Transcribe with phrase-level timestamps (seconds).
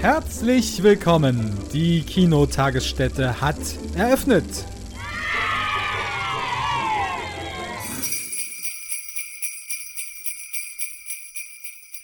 [0.00, 1.52] Herzlich willkommen.
[1.74, 3.58] Die Kinotagesstätte hat
[3.94, 4.46] eröffnet.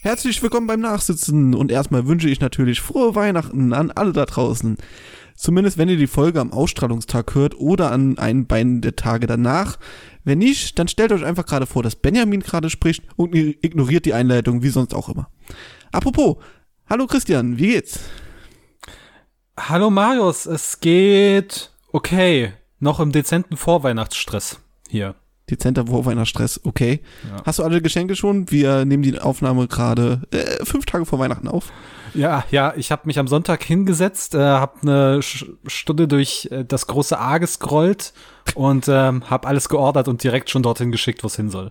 [0.02, 4.76] Herzlich willkommen beim Nachsitzen und erstmal wünsche ich natürlich frohe Weihnachten an alle da draußen.
[5.34, 9.78] Zumindest wenn ihr die Folge am Ausstrahlungstag hört oder an einen beiden der Tage danach.
[10.22, 14.12] Wenn nicht, dann stellt euch einfach gerade vor, dass Benjamin gerade spricht und ignoriert die
[14.12, 15.30] Einleitung wie sonst auch immer.
[15.92, 16.36] Apropos,
[16.88, 18.00] hallo Christian, wie geht's?
[19.58, 22.52] Hallo Marius, es geht okay.
[22.78, 25.14] Noch im dezenten Vorweihnachtsstress hier.
[25.48, 27.00] Dezenter Vorweihnachtsstress, okay.
[27.30, 27.42] Ja.
[27.44, 28.50] Hast du alle Geschenke schon?
[28.50, 31.72] Wir nehmen die Aufnahme gerade äh, fünf Tage vor Weihnachten auf.
[32.14, 36.86] Ja, ja, ich habe mich am Sonntag hingesetzt, äh, habe eine Stunde durch äh, das
[36.86, 38.12] große A gescrollt
[38.54, 41.70] und ähm, habe alles geordert und direkt schon dorthin geschickt, wo es hin soll.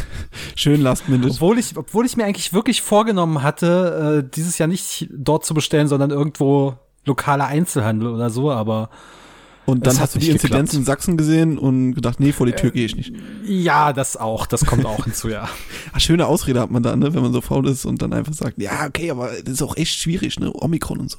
[0.56, 1.30] Schön last minute.
[1.34, 5.54] Obwohl ich, obwohl ich mir eigentlich wirklich vorgenommen hatte, äh, dieses Jahr nicht dort zu
[5.54, 8.90] bestellen, sondern irgendwo lokaler Einzelhandel oder so, aber
[9.64, 10.74] und dann hast du die Inzidenz geklappt.
[10.74, 13.12] in Sachsen gesehen und gedacht, nee, vor die Tür äh, gehe ich nicht.
[13.44, 15.48] Ja, das auch, das kommt auch hinzu, ja.
[15.92, 18.32] Ach, schöne Ausrede hat man da, ne, wenn man so faul ist und dann einfach
[18.32, 21.18] sagt, ja, okay, aber das ist auch echt schwierig, ne, Omikron und so.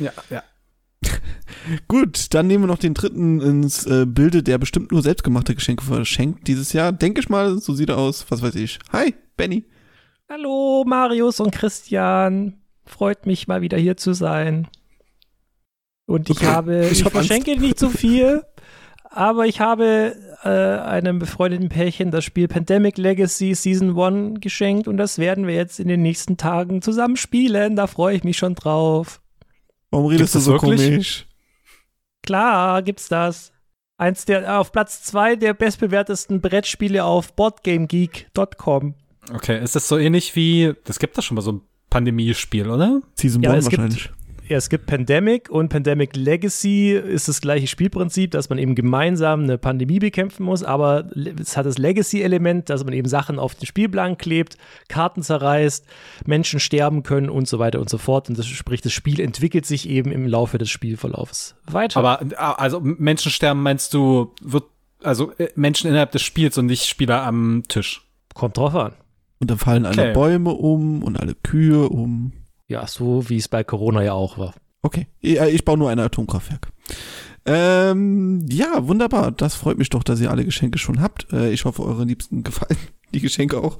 [0.00, 0.42] Ja, ja.
[1.88, 5.84] Gut, dann nehmen wir noch den dritten ins äh, Bilde, der bestimmt nur selbstgemachte Geschenke
[5.84, 6.92] verschenkt dieses Jahr.
[6.92, 8.26] Denke ich mal, so sieht er aus.
[8.28, 8.78] Was weiß ich.
[8.92, 9.64] Hi, Benny.
[10.28, 12.54] Hallo, Marius und Christian.
[12.84, 14.68] Freut mich mal wieder hier zu sein.
[16.06, 16.46] Und ich okay.
[16.52, 17.62] habe, ich, ich verschenke Angst.
[17.62, 18.42] nicht so viel,
[19.10, 24.96] aber ich habe äh, einem befreundeten Pärchen das Spiel Pandemic Legacy Season 1 geschenkt und
[24.96, 27.76] das werden wir jetzt in den nächsten Tagen zusammen spielen.
[27.76, 29.20] Da freue ich mich schon drauf.
[29.90, 31.26] Warum redest du so komisch?
[32.22, 33.52] Klar, gibt's das.
[33.98, 38.94] Eins der auf Platz zwei der bestbewertesten Brettspiele auf boardgamegeek.com.
[39.32, 43.00] Okay, ist das so ähnlich wie, das gibt doch schon mal so ein Pandemiespiel, oder?
[43.14, 44.04] Season ja, 1 wahrscheinlich.
[44.04, 49.42] Gibt, es gibt Pandemic und Pandemic Legacy ist das gleiche Spielprinzip, dass man eben gemeinsam
[49.42, 51.08] eine Pandemie bekämpfen muss, aber
[51.40, 54.56] es hat das Legacy-Element, dass man eben Sachen auf den Spielplan klebt,
[54.88, 55.84] Karten zerreißt,
[56.26, 58.28] Menschen sterben können und so weiter und so fort.
[58.28, 61.98] Und das sprich, das Spiel entwickelt sich eben im Laufe des Spielverlaufs weiter.
[61.98, 62.20] Aber
[62.58, 64.64] also Menschen sterben meinst du, wird
[65.02, 68.02] also äh, Menschen innerhalb des Spiels und nicht Spieler am Tisch?
[68.34, 68.92] Kommt drauf an.
[69.38, 70.00] Und dann fallen okay.
[70.00, 72.32] alle Bäume um und alle Kühe um.
[72.68, 74.54] Ja, so wie es bei Corona ja auch war.
[74.82, 76.68] Okay, ich baue nur ein Atomkraftwerk.
[77.44, 79.30] Ähm, ja, wunderbar.
[79.30, 81.32] Das freut mich doch, dass ihr alle Geschenke schon habt.
[81.32, 82.76] Äh, ich hoffe, eure Liebsten gefallen
[83.14, 83.78] die Geschenke auch.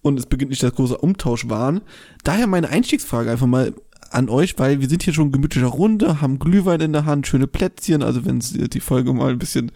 [0.00, 1.82] Und es beginnt nicht das große Umtauschwahn.
[2.24, 3.74] Daher meine Einstiegsfrage einfach mal
[4.10, 7.46] an euch, weil wir sind hier schon gemütlicher Runde, haben Glühwein in der Hand, schöne
[7.46, 8.02] Plätzchen.
[8.02, 9.72] Also wenn die Folge mal ein bisschen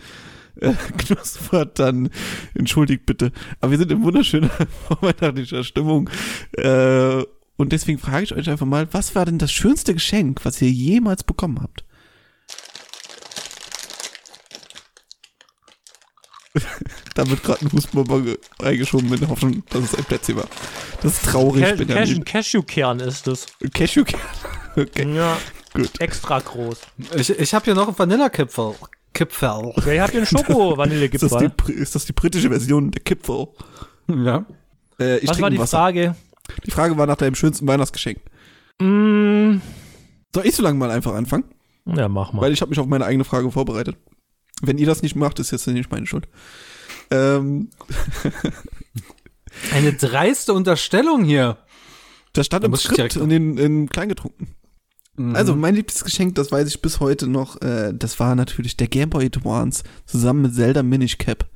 [0.61, 2.11] äh, knuspert, dann
[2.55, 3.33] entschuldigt bitte.
[3.61, 4.50] Aber wir sind in wunderschöner
[4.89, 6.11] vorweihnachtlicher Stimmung.
[6.53, 7.22] Äh,
[7.56, 10.71] und deswegen frage ich euch einfach mal, was war denn das schönste Geschenk, was ihr
[10.71, 11.84] jemals bekommen habt?
[17.15, 20.49] da wird gerade ein Hustenbonbon reingeschoben mit der Hoffnung, dass es ein Plätzchen war.
[21.03, 21.65] Das ist traurig.
[21.65, 23.47] Ca Cash Cashewkern ist es.
[23.72, 24.21] Cashewkern?
[24.78, 25.11] Okay.
[25.11, 25.39] Ja,
[25.72, 25.99] gut.
[26.03, 26.83] Extra groß.
[27.16, 28.75] Ich, ich habe hier noch einen Vanillakipfel.
[29.15, 29.72] Kipfel.
[29.87, 31.27] Ja, ihr habt hier einen Schoko-Vanillekipfel.
[31.28, 33.49] ist, das die, ist das die britische Version der Kipfel?
[34.09, 34.45] Ja.
[34.99, 35.78] Äh, Was war die Wasser.
[35.78, 36.15] Frage?
[36.65, 38.19] Die Frage war nach deinem schönsten Weihnachtsgeschenk.
[38.81, 39.61] Mm.
[40.34, 41.45] Soll ich so lange mal einfach anfangen?
[41.87, 42.43] Ja, mach mal.
[42.43, 43.97] Weil ich habe mich auf meine eigene Frage vorbereitet.
[44.62, 46.29] Wenn ihr das nicht macht, ist jetzt nicht meine Schuld.
[47.11, 47.71] Ähm.
[49.73, 51.59] Eine dreiste Unterstellung hier.
[52.33, 54.55] Das stand da im Skript in den in Kleingedruckten.
[55.17, 55.34] Mhm.
[55.34, 59.11] Also mein Lieblingsgeschenk, das weiß ich bis heute noch, äh, das war natürlich der Game
[59.11, 61.49] Boy Advance zusammen mit Zelda Minish Cap.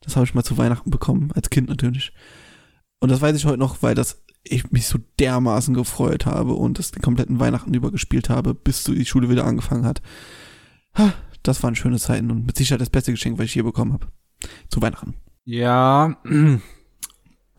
[0.00, 2.12] Das habe ich mal zu Weihnachten bekommen, als Kind natürlich.
[3.00, 6.78] Und das weiß ich heute noch, weil das ich mich so dermaßen gefreut habe und
[6.78, 10.00] das den kompletten Weihnachten über gespielt habe, bis die Schule wieder angefangen hat.
[11.42, 14.06] Das waren schöne Zeiten und mit Sicherheit das beste Geschenk, was ich je bekommen habe.
[14.68, 15.14] Zu Weihnachten.
[15.44, 16.16] Ja,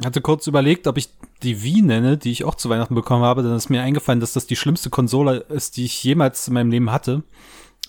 [0.03, 1.09] hatte kurz überlegt, ob ich
[1.43, 3.43] die Wii nenne, die ich auch zu Weihnachten bekommen habe.
[3.43, 6.71] Dann ist mir eingefallen, dass das die schlimmste Konsole ist, die ich jemals in meinem
[6.71, 7.23] Leben hatte.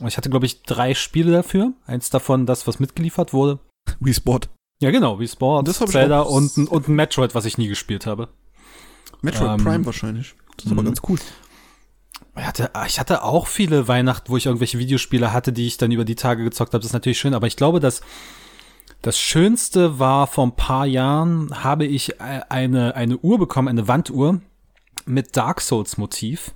[0.06, 1.72] Ich hatte, glaube ich, drei Spiele dafür.
[1.86, 3.60] Eins davon, das, was mitgeliefert wurde.
[4.00, 4.48] Wii Sport.
[4.82, 8.28] Ja, genau, wie Sport, das Zelda und, und ein Metroid, was ich nie gespielt habe.
[9.20, 10.34] Metroid ähm, Prime wahrscheinlich.
[10.56, 10.86] Das ist aber mhm.
[10.86, 11.18] ganz cool.
[12.36, 15.92] Ich hatte, ich hatte auch viele Weihnachten, wo ich irgendwelche Videospiele hatte, die ich dann
[15.92, 16.80] über die Tage gezockt habe.
[16.80, 18.00] Das ist natürlich schön, aber ich glaube, dass
[19.02, 23.86] das Schönste war vor ein paar Jahren, habe ich äh, eine, eine Uhr bekommen, eine
[23.86, 24.40] Wanduhr
[25.06, 26.54] mit Dark Souls Motiv,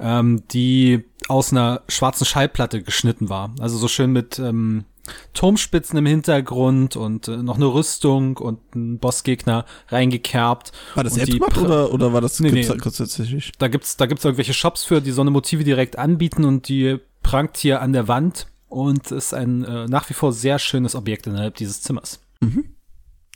[0.00, 3.54] ähm, die aus einer schwarzen Schallplatte geschnitten war.
[3.60, 4.86] Also so schön mit ähm,
[5.34, 10.72] Turmspitzen im Hintergrund und äh, noch eine Rüstung und ein Bossgegner reingekerbt.
[10.94, 12.76] War das Pra- oder, oder war das Nee, gibt's nee.
[12.76, 13.52] da tatsächlich?
[13.58, 16.98] Da gibt's, da gibt's irgendwelche Shops für, die so eine Motive direkt anbieten und die
[17.22, 21.26] prangt hier an der Wand und ist ein äh, nach wie vor sehr schönes Objekt
[21.26, 22.20] innerhalb dieses Zimmers.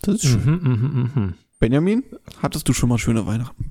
[0.03, 0.45] Das ist schön.
[0.45, 1.35] Mhm, mhm, mhm.
[1.61, 2.03] Benjamin,
[2.43, 3.71] hattest du schon mal schöne Weihnachten?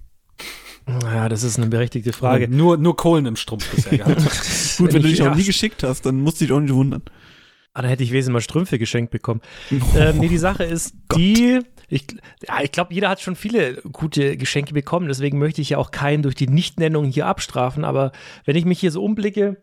[0.87, 2.49] Ja, das ist eine berechtigte Frage.
[2.49, 4.17] Nur, nur Kohlen im Strumpf bisher gehabt.
[4.77, 6.73] Gut, wenn du ich- dich auch nie geschickt hast, dann musst du dich auch nicht
[6.73, 7.03] wundern.
[7.73, 9.41] Ah, dann hätte ich wesentlich mal Strümpfe geschenkt bekommen.
[9.95, 12.05] Ähm, nee, die Sache ist die, ich,
[12.47, 15.91] ja, ich glaube, jeder hat schon viele gute Geschenke bekommen, deswegen möchte ich ja auch
[15.91, 18.11] keinen durch die Nichtnennung hier abstrafen, aber
[18.45, 19.57] wenn ich mich hier so umblicke,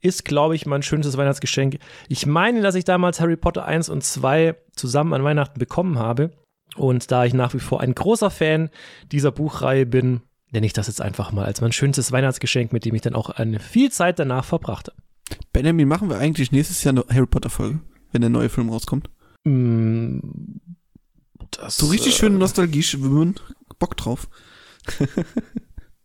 [0.00, 1.78] ist, glaube ich, mein schönstes Weihnachtsgeschenk.
[2.08, 6.30] Ich meine, dass ich damals Harry Potter 1 und 2 zusammen an Weihnachten bekommen habe.
[6.76, 8.70] Und da ich nach wie vor ein großer Fan
[9.10, 10.20] dieser Buchreihe bin,
[10.52, 13.30] nenne ich das jetzt einfach mal als mein schönstes Weihnachtsgeschenk, mit dem ich dann auch
[13.30, 14.92] eine viel Zeit danach verbrachte.
[15.52, 17.80] Benjamin, machen wir eigentlich nächstes Jahr eine Harry Potter Folge,
[18.12, 19.10] wenn der neue Film rauskommt?
[19.44, 20.18] Mm,
[21.50, 23.34] Das, So richtig äh, schön Nostalgie schwimmen.
[23.78, 24.28] Bock drauf.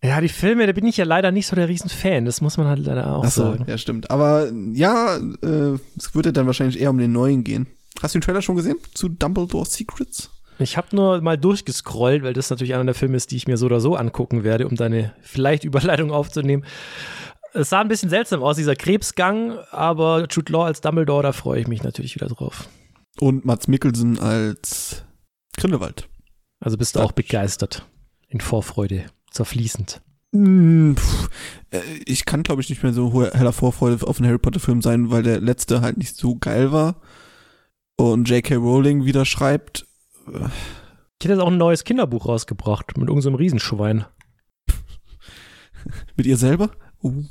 [0.02, 2.26] Ja, die Filme, da bin ich ja leider nicht so der Riesenfan.
[2.26, 3.64] Das muss man halt leider auch Ach so, sagen.
[3.66, 4.10] ja, stimmt.
[4.10, 7.68] Aber ja, äh, es würde dann wahrscheinlich eher um den neuen gehen.
[8.02, 8.76] Hast du den Trailer schon gesehen?
[8.92, 10.28] Zu Dumbledore Secrets?
[10.58, 13.56] Ich habe nur mal durchgescrollt, weil das natürlich einer der Filme ist, die ich mir
[13.56, 16.66] so oder so angucken werde, um deine vielleicht Überleitung aufzunehmen.
[17.54, 21.60] Es sah ein bisschen seltsam aus, dieser Krebsgang, aber Jude Law als Dumbledore, da freue
[21.60, 22.68] ich mich natürlich wieder drauf.
[23.20, 25.04] Und Mats Mikkelsen als
[25.56, 26.08] Grindelwald.
[26.58, 27.86] Also bist du auch begeistert.
[28.28, 30.02] In Vorfreude, zerfließend.
[30.32, 30.94] Mm,
[31.70, 34.82] äh, Ich kann, glaube ich, nicht mehr so heller Vorfreude auf einen Harry Potter Film
[34.82, 37.00] sein, weil der letzte halt nicht so geil war.
[37.96, 38.56] Und J.K.
[38.56, 39.86] Rowling wieder schreibt.
[40.26, 40.32] Ich
[41.22, 44.06] hätte jetzt auch ein neues Kinderbuch rausgebracht mit irgendeinem Riesenschwein.
[46.16, 46.70] Mit ihr selber?
[47.04, 47.24] Uh.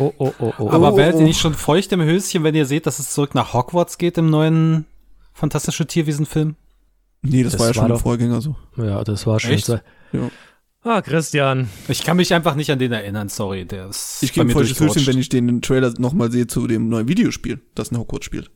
[0.00, 0.70] Oh, oh, oh, oh.
[0.70, 1.18] Aber Oh, werdet oh.
[1.20, 4.16] ihr nicht schon feucht im Höschen, wenn ihr seht, dass es zurück nach Hogwarts geht
[4.18, 4.86] im neuen
[5.34, 6.56] Fantastische Tierwesen-Film?
[7.22, 8.56] Nee, das, Das war ja schon war ein doch- Vorgänger so.
[8.76, 9.50] ja, das war schon.
[9.52, 9.68] Echt?
[9.68, 9.80] Ja.
[10.84, 11.68] Ah, Christian.
[11.88, 13.64] Ich kann mich einfach nicht an den erinnern, sorry.
[13.66, 16.88] Der ist Ich gebe mir feuchtes Höschen, wenn ich den Trailer nochmal sehe zu dem
[16.88, 18.50] neuen Videospiel, das in Hogwarts spielt.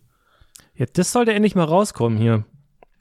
[0.77, 2.45] Ja, das sollte endlich mal rauskommen hier.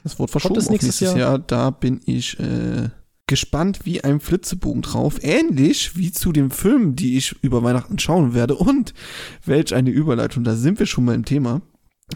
[0.04, 1.30] Das wurde verschoben das auf nächstes nächstes Jahr?
[1.34, 1.40] Jahr.
[1.40, 2.90] Da bin ich äh,
[3.32, 5.24] gespannt wie ein Flitzebogen drauf.
[5.24, 8.56] Ähnlich wie zu den Filmen, die ich über Weihnachten schauen werde.
[8.56, 8.94] Und
[9.46, 11.62] welch eine Überleitung, da sind wir schon mal im Thema.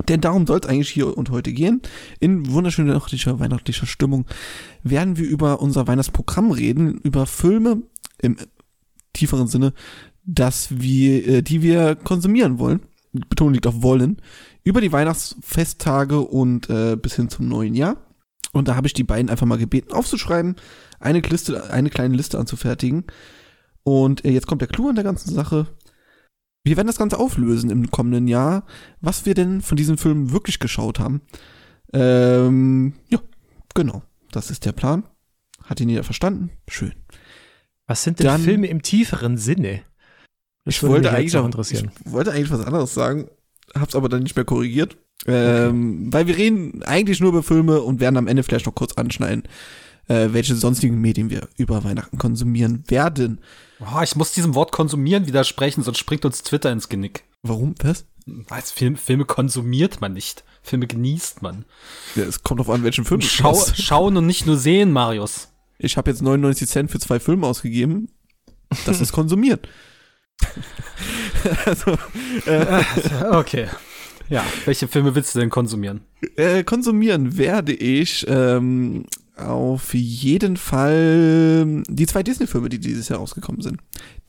[0.09, 1.81] Denn darum soll es eigentlich hier und heute gehen.
[2.19, 3.01] In wunderschöner
[3.39, 4.25] weihnachtlicher, Stimmung
[4.83, 7.83] werden wir über unser Weihnachtsprogramm reden, über Filme
[8.21, 8.35] im
[9.13, 9.71] tieferen Sinne,
[10.25, 12.81] dass wir, äh, die wir konsumieren wollen.
[13.13, 14.17] Betonung liegt auf wollen
[14.65, 17.95] über die Weihnachtsfesttage und äh, bis hin zum neuen Jahr.
[18.51, 20.55] Und da habe ich die beiden einfach mal gebeten, aufzuschreiben,
[20.99, 23.05] eine Liste, eine kleine Liste anzufertigen.
[23.83, 25.67] Und äh, jetzt kommt der Clou an der ganzen Sache.
[26.63, 28.65] Wir werden das Ganze auflösen im kommenden Jahr,
[29.01, 31.21] was wir denn von diesen Filmen wirklich geschaut haben.
[31.93, 33.19] Ähm, ja,
[33.73, 34.01] genau.
[34.31, 35.03] Das ist der Plan.
[35.63, 36.49] Hat ihn jeder verstanden?
[36.67, 36.93] Schön.
[37.87, 39.81] Was sind denn Dann- Filme im tieferen Sinne?
[40.65, 41.91] Das Ich wollte eigentlich auch, interessieren.
[42.03, 43.29] ich wollte eigentlich was anderes sagen,
[43.75, 44.97] hab's aber dann nicht mehr korrigiert.
[45.27, 48.93] Ähm, Weil wir reden eigentlich nur über Filme und werden am Ende vielleicht noch kurz
[48.93, 49.43] anschneiden,
[50.07, 53.39] äh, welche sonstigen Medien wir über Weihnachten konsumieren werden.
[53.79, 57.23] Oh, ich muss diesem Wort konsumieren widersprechen, sonst springt uns Twitter ins Genick.
[57.43, 57.75] Warum?
[57.81, 58.05] Was?
[58.49, 60.43] Als Film, Filme konsumiert man nicht.
[60.63, 61.65] Filme genießt man.
[62.15, 63.81] Ja, es kommt auf an, welchen Film du Schau, schaust.
[63.81, 65.49] schauen und nicht nur sehen, Marius.
[65.77, 68.09] Ich habe jetzt 99 Cent für zwei Filme ausgegeben.
[68.85, 69.59] Das ist konsumieren.
[71.65, 71.97] also,
[72.45, 72.83] äh,
[73.31, 73.67] Okay.
[74.27, 76.01] Ja, welche Filme willst du denn konsumieren?
[76.35, 79.05] Äh, konsumieren werde ich ähm,
[79.37, 83.79] auf jeden Fall die zwei Disney-Filme, die dieses Jahr rausgekommen sind.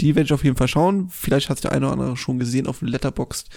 [0.01, 1.09] Die werde ich auf jeden Fall schauen.
[1.11, 3.49] Vielleicht hat der eine oder andere schon gesehen auf Letterboxd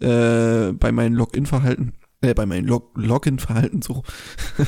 [0.00, 1.94] äh, bei meinem Login-Verhalten.
[2.20, 4.02] Äh, bei meinem Log Login-Verhalten so.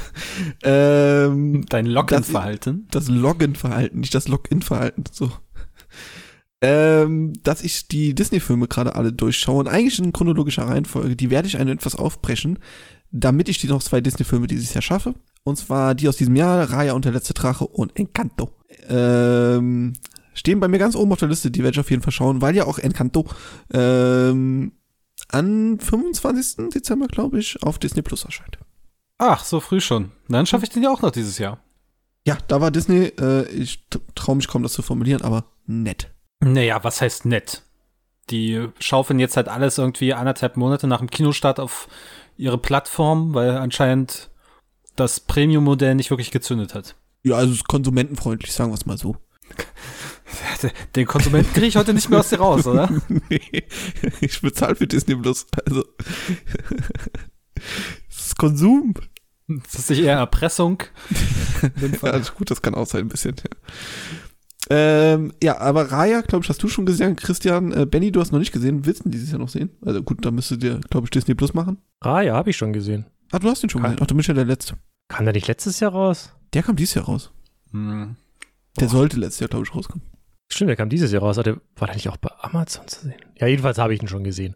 [0.63, 2.87] ähm, Dein Login-Verhalten?
[2.91, 5.33] das Login-Verhalten, nicht das Login-Verhalten, so.
[6.61, 11.47] Ähm, dass ich die Disney-Filme gerade alle durchschaue und eigentlich in chronologischer Reihenfolge, die werde
[11.47, 12.59] ich eine etwas aufbrechen,
[13.13, 15.15] damit ich die noch zwei Disney-Filme dieses Jahr schaffe.
[15.49, 18.51] Und zwar die aus diesem Jahr, Raya und der letzte Drache und Encanto.
[18.89, 19.95] Ähm,
[20.35, 22.43] stehen bei mir ganz oben auf der Liste, die werde ich auf jeden Fall schauen,
[22.43, 23.25] weil ja auch Encanto
[23.73, 24.73] ähm,
[25.31, 26.69] an 25.
[26.69, 28.59] Dezember, glaube ich, auf Disney Plus erscheint.
[29.17, 30.13] Ach, so früh schon.
[30.29, 31.59] Dann schaffe ich den ja auch noch dieses Jahr.
[32.27, 36.11] Ja, da war Disney, äh, ich traue mich kaum, das zu formulieren, aber nett.
[36.41, 37.63] Naja, was heißt nett?
[38.29, 41.89] Die schaufeln jetzt halt alles irgendwie anderthalb Monate nach dem Kinostart auf
[42.37, 44.31] ihre Plattform, weil anscheinend
[44.99, 46.97] das Premium-Modell nicht wirklich gezündet hat.
[47.23, 49.17] Ja, also es ist konsumentenfreundlich, sagen wir es mal so.
[50.95, 52.91] Den Konsumenten kriege ich heute nicht mehr aus dir raus, oder?
[53.31, 53.65] nee,
[54.21, 55.47] ich bezahle für Disney Plus.
[55.65, 55.85] Also,
[57.55, 58.95] das ist Konsum.
[59.47, 60.83] Das ist nicht eher Erpressung.
[62.03, 63.37] ja, also gut, das kann auch sein, ein bisschen.
[63.37, 63.57] Ja.
[64.71, 67.17] Ähm, ja, aber Raya, glaube ich, hast du schon gesehen.
[67.17, 68.85] Christian, äh, Benny, du hast noch nicht gesehen.
[68.85, 69.71] Willst du dieses Jahr noch sehen?
[69.81, 71.79] Also gut, dann müsstet ihr, glaube ich, Disney Plus machen.
[72.03, 73.07] Raya habe ich schon gesehen.
[73.31, 74.03] Ah, du hast ihn schon kann, gesehen.
[74.03, 74.77] Ach, du bist ja der Letzte.
[75.09, 76.33] Kam der nicht letztes Jahr raus?
[76.53, 77.31] Der kam dieses Jahr raus.
[77.73, 78.17] Hm.
[78.79, 80.03] Der sollte letztes Jahr, glaube ich, rauskommen.
[80.51, 81.37] Stimmt, der kam dieses Jahr raus.
[81.37, 83.21] war der nicht auch bei Amazon zu sehen?
[83.39, 84.55] Ja, jedenfalls habe ich ihn schon gesehen.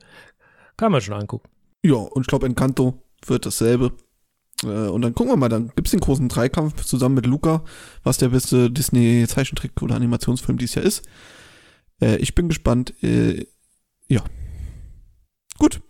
[0.76, 1.49] Kann man schon angucken.
[1.85, 3.93] Ja, und ich glaube, Encanto wird dasselbe.
[4.62, 7.64] Äh, und dann gucken wir mal, dann gibt es den großen Dreikampf zusammen mit Luca,
[8.05, 11.07] was der beste Disney-Zeichentrick- oder Animationsfilm dieses Jahr ist.
[12.00, 12.95] Äh, ich bin gespannt.
[13.02, 13.47] Äh,
[14.09, 14.23] ja.
[15.59, 15.81] Gut.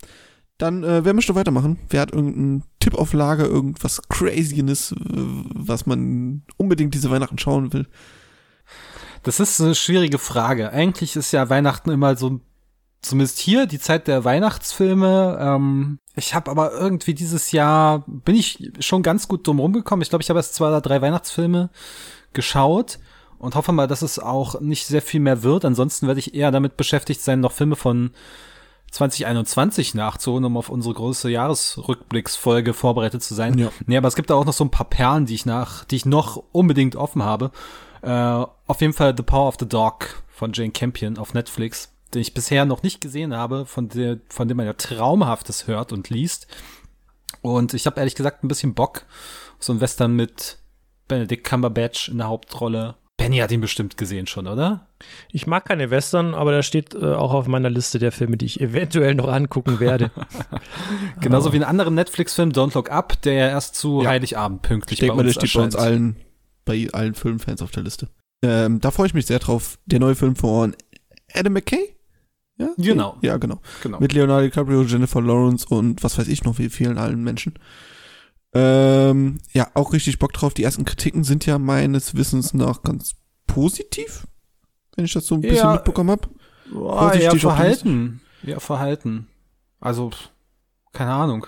[0.63, 1.77] Dann, äh, wer möchte weitermachen?
[1.89, 7.85] Wer hat irgendeinen Tipp auf Lager, irgendwas Crazyes, was man unbedingt diese Weihnachten schauen will?
[9.23, 10.71] Das ist eine schwierige Frage.
[10.71, 12.39] Eigentlich ist ja Weihnachten immer so,
[13.01, 15.37] zumindest hier, die Zeit der Weihnachtsfilme.
[15.37, 20.01] Ähm, ich habe aber irgendwie dieses Jahr, bin ich schon ganz gut drum rumgekommen.
[20.01, 21.71] Ich glaube, ich habe erst zwei oder drei Weihnachtsfilme
[22.31, 22.99] geschaut
[23.37, 25.65] und hoffe mal, dass es auch nicht sehr viel mehr wird.
[25.65, 28.11] Ansonsten werde ich eher damit beschäftigt sein, noch Filme von
[28.93, 33.57] 2021 nachzuholen, um auf unsere große Jahresrückblicksfolge vorbereitet zu sein.
[33.57, 33.71] Ja.
[33.85, 35.97] Nee, aber es gibt da auch noch so ein paar Perlen, die ich nach, die
[35.97, 37.51] ich noch unbedingt offen habe.
[38.01, 42.21] Äh, auf jeden Fall The Power of the Dog von Jane Campion auf Netflix den
[42.21, 46.09] ich bisher noch nicht gesehen habe, von, der, von dem man ja Traumhaftes hört und
[46.09, 46.47] liest.
[47.41, 49.05] Und ich habe ehrlich gesagt ein bisschen Bock,
[49.59, 50.59] so ein Western mit
[51.07, 52.95] Benedict Cumberbatch in der Hauptrolle.
[53.17, 54.87] Benny hat ihn bestimmt gesehen schon, oder?
[55.31, 58.45] Ich mag keine Western, aber der steht äh, auch auf meiner Liste der Filme, die
[58.45, 60.11] ich eventuell noch angucken werde.
[61.21, 61.51] Genauso oh.
[61.51, 64.09] wie einen anderen Netflix-Film, Don't Look Up, der ja erst zu ja.
[64.09, 66.17] Heiligabend pünktlich ich denke mal, der steht bei uns allen,
[66.65, 68.09] bei allen Filmfans auf der Liste.
[68.43, 69.77] Ähm, da freue ich mich sehr drauf.
[69.85, 70.75] Der neue Film von
[71.33, 71.95] Adam McKay?
[72.57, 72.69] Ja?
[72.77, 73.17] Genau.
[73.21, 73.61] Ja, genau.
[73.81, 73.99] genau.
[73.99, 77.53] Mit Leonardo DiCaprio, Jennifer Lawrence und was weiß ich noch, wie vielen allen Menschen.
[78.53, 80.53] Ähm, ja, auch richtig Bock drauf.
[80.53, 83.15] Die ersten Kritiken sind ja meines Wissens nach ganz
[83.47, 84.27] positiv,
[84.95, 86.29] wenn ich das so ein bisschen ja, mitbekommen habe.
[86.71, 88.21] Boah, ja, verhalten.
[88.43, 89.27] Ja, verhalten.
[89.79, 90.11] Also,
[90.91, 91.47] keine Ahnung.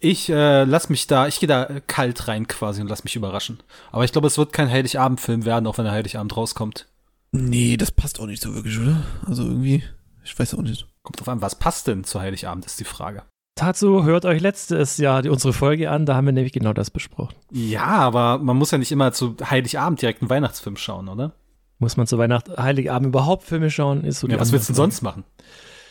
[0.00, 3.58] Ich äh, lass mich da, ich gehe da kalt rein quasi und lass mich überraschen.
[3.90, 6.86] Aber ich glaube, es wird kein Heiligabend-Film werden, auch wenn der Heiligabend rauskommt.
[7.32, 9.02] Nee, das passt auch nicht so wirklich, oder?
[9.26, 9.82] Also irgendwie.
[10.24, 10.86] Ich weiß auch nicht.
[11.02, 13.24] Kommt drauf an, was passt denn zu Heiligabend, ist die Frage.
[13.58, 16.90] Dazu hört euch letztes Jahr die, unsere Folge an, da haben wir nämlich genau das
[16.90, 17.34] besprochen.
[17.50, 21.32] Ja, aber man muss ja nicht immer zu Heiligabend direkt einen Weihnachtsfilm schauen, oder?
[21.80, 24.04] Muss man zu Weihnacht, Heiligabend überhaupt Filme schauen?
[24.04, 25.24] Ist so ja, was willst du denn sonst machen?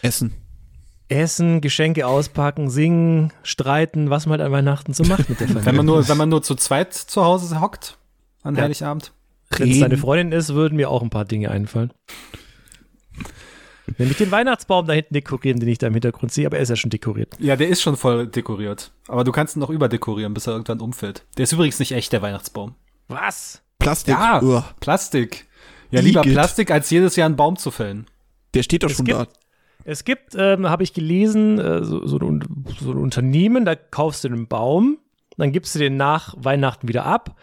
[0.01, 0.33] Essen.
[1.09, 5.65] Essen, Geschenke auspacken, singen, streiten, was man halt an Weihnachten so macht mit der Familie.
[5.65, 7.97] wenn man nur, wenn man nur zu zweit zu Hause hockt
[8.43, 8.63] an ja.
[8.63, 9.11] Heiligabend.
[9.49, 11.91] Wenn es deine Freundin ist, würden mir auch ein paar Dinge einfallen.
[13.97, 16.69] Nämlich den Weihnachtsbaum da hinten dekorieren, den ich da im Hintergrund sehe, aber er ist
[16.69, 17.35] ja schon dekoriert.
[17.39, 18.91] Ja, der ist schon voll dekoriert.
[19.07, 21.25] Aber du kannst ihn noch überdekorieren, bis er irgendwann umfällt.
[21.37, 22.75] Der ist übrigens nicht echt, der Weihnachtsbaum.
[23.07, 23.61] Was?
[23.79, 24.13] Plastik.
[24.13, 24.75] Ja, Uah.
[24.79, 25.47] Plastik.
[25.91, 26.33] Ja, lieber Igitt.
[26.33, 28.07] Plastik, als jedes Jahr einen Baum zu fällen.
[28.53, 29.27] Der steht doch es schon gibt, da.
[29.85, 34.25] Es gibt, ähm, habe ich gelesen, äh, so, so, ein, so ein Unternehmen, da kaufst
[34.25, 34.97] du einen Baum,
[35.37, 37.37] dann gibst du den nach Weihnachten wieder ab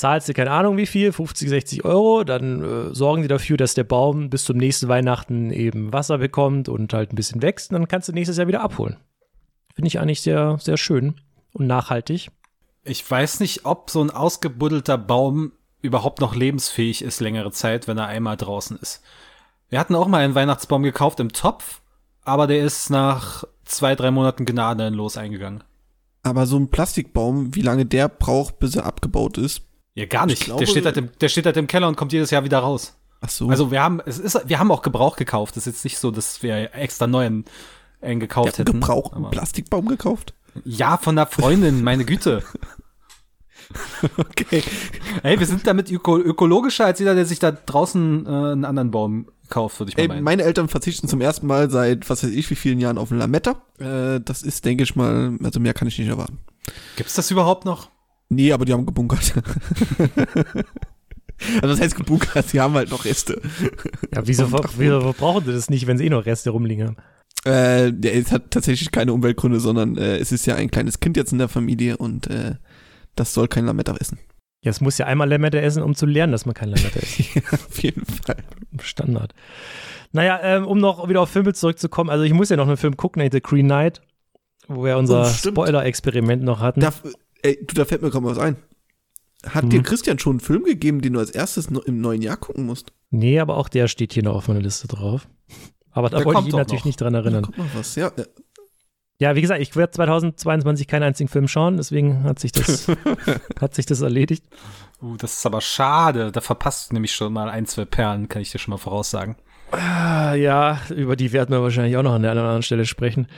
[0.00, 3.74] zahlst du keine Ahnung wie viel, 50, 60 Euro, dann äh, sorgen die dafür, dass
[3.74, 7.74] der Baum bis zum nächsten Weihnachten eben Wasser bekommt und halt ein bisschen wächst und
[7.74, 8.96] dann kannst du nächstes Jahr wieder abholen.
[9.74, 11.20] Finde ich eigentlich sehr, sehr schön
[11.52, 12.30] und nachhaltig.
[12.82, 15.52] Ich weiß nicht, ob so ein ausgebuddelter Baum
[15.82, 19.02] überhaupt noch lebensfähig ist längere Zeit, wenn er einmal draußen ist.
[19.68, 21.82] Wir hatten auch mal einen Weihnachtsbaum gekauft im Topf,
[22.24, 25.62] aber der ist nach zwei, drei Monaten gnadenlos eingegangen.
[26.22, 29.69] Aber so ein Plastikbaum, wie lange der braucht, bis er abgebaut ist,
[30.00, 30.44] ja, gar nicht.
[30.44, 32.58] Glaube, der, steht halt im, der steht halt im Keller und kommt jedes Jahr wieder
[32.58, 32.94] raus.
[33.20, 33.48] Ach so.
[33.50, 35.56] Also wir haben, es ist, wir haben auch Gebrauch gekauft.
[35.56, 37.44] Es ist jetzt nicht so, dass wir extra neuen
[38.00, 38.80] äh, gekauft ja, hätten.
[38.80, 40.34] Gebrauchten Plastikbaum gekauft?
[40.64, 42.42] Ja, von einer Freundin, meine Güte.
[44.16, 44.62] okay.
[45.22, 48.90] Ey, wir sind damit öko ökologischer als jeder, der sich da draußen äh, einen anderen
[48.90, 50.24] Baum kauft, würde ich mal Ey, meinen.
[50.24, 53.62] Meine Eltern verzichten zum ersten Mal seit, was weiß ich, wie vielen Jahren auf Lametta.
[53.78, 56.38] Äh, das ist, denke ich mal, also mehr kann ich nicht erwarten.
[56.96, 57.90] Gibt's das überhaupt noch?
[58.30, 59.34] Nee, aber die haben gebunkert.
[61.56, 63.40] also das heißt gebunkert, sie haben halt noch Reste.
[64.14, 66.96] Ja, wieso, wieso brauchen sie das nicht, wenn sie eh noch Reste rumliegen haben?
[67.44, 71.16] Äh, der es hat tatsächlich keine Umweltgründe, sondern äh, es ist ja ein kleines Kind
[71.16, 72.54] jetzt in der Familie und äh,
[73.16, 74.18] das soll kein Lametta essen.
[74.62, 77.18] Ja, es muss ja einmal Lametta essen, um zu lernen, dass man kein Lametta isst.
[77.34, 78.36] ja, auf jeden Fall.
[78.80, 79.34] Standard.
[80.12, 82.96] Naja, ähm, um noch wieder auf Filme zurückzukommen, also ich muss ja noch einen Film
[82.96, 84.02] gucken, The Green Knight,
[84.68, 86.80] wo wir unser oh, Spoiler-Experiment noch hatten.
[86.80, 87.02] Darf,
[87.42, 88.56] Ey, du, da fällt mir gerade mal was ein.
[89.46, 89.70] Hat mhm.
[89.70, 92.92] dir Christian schon einen Film gegeben, den du als erstes im neuen Jahr gucken musst?
[93.10, 95.26] Nee, aber auch der steht hier noch auf meiner Liste drauf.
[95.92, 96.86] Aber da der wollte ich ihn natürlich noch.
[96.86, 97.46] nicht dran erinnern.
[97.56, 97.94] Ja, was.
[97.96, 98.12] Ja,
[99.20, 102.88] ja, wie gesagt, ich werde 2022 keinen einzigen Film schauen, deswegen hat sich das,
[103.60, 104.46] hat sich das erledigt.
[105.02, 106.32] Uh, das ist aber schade.
[106.32, 109.36] Da verpasst du nämlich schon mal ein, zwei Perlen, kann ich dir schon mal voraussagen.
[109.72, 113.28] Ah, ja, über die werden wir wahrscheinlich auch noch an der anderen Stelle sprechen.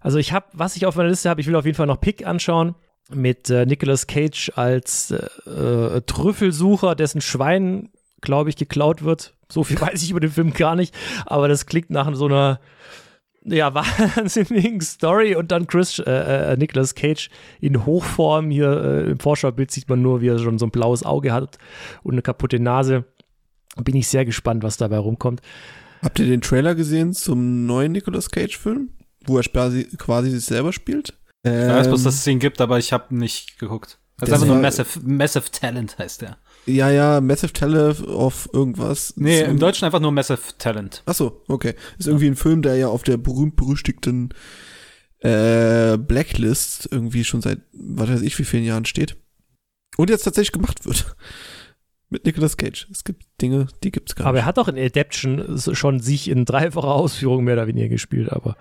[0.00, 2.00] Also ich habe, was ich auf meiner Liste habe, ich will auf jeden Fall noch
[2.00, 2.76] Pick anschauen
[3.10, 9.34] mit äh, Nicolas Cage als äh, äh, Trüffelsucher, dessen Schwein, glaube ich, geklaut wird.
[9.48, 10.94] So viel weiß ich über den Film gar nicht,
[11.26, 12.60] aber das klingt nach so einer
[13.44, 13.74] ja,
[14.16, 17.30] wahnsinnigen Story und dann Chris, äh, äh, Nicolas Cage
[17.60, 18.50] in Hochform.
[18.50, 21.58] Hier äh, im Vorschaubild sieht man nur, wie er schon so ein blaues Auge hat
[22.02, 23.04] und eine kaputte Nase.
[23.82, 25.42] Bin ich sehr gespannt, was dabei rumkommt.
[26.02, 28.90] Habt ihr den Trailer gesehen zum neuen Nicolas Cage-Film,
[29.26, 31.14] wo er quasi, quasi sich selber spielt?
[31.44, 33.98] Ich ähm, weiß bloß, dass es ihn gibt, aber ich habe nicht geguckt.
[34.18, 36.38] Das ist einfach nur Massive, Massive Talent heißt der.
[36.66, 39.14] Ja, ja, Massive Talent of irgendwas.
[39.16, 41.02] Nee, im Deutschen einfach nur Massive Talent.
[41.04, 41.74] Ach so, okay.
[41.98, 44.32] Ist irgendwie ein Film, der ja auf der berühmt-berüchtigten
[45.18, 49.16] äh, Blacklist irgendwie schon seit, was weiß ich, wie vielen Jahren steht.
[49.96, 51.14] Und jetzt tatsächlich gemacht wird.
[52.08, 52.88] Mit Nicolas Cage.
[52.90, 54.28] Es gibt Dinge, die gibt's gar nicht.
[54.28, 58.30] Aber er hat doch in Adaption schon sich in dreifacher Ausführung mehr oder weniger gespielt,
[58.30, 58.56] aber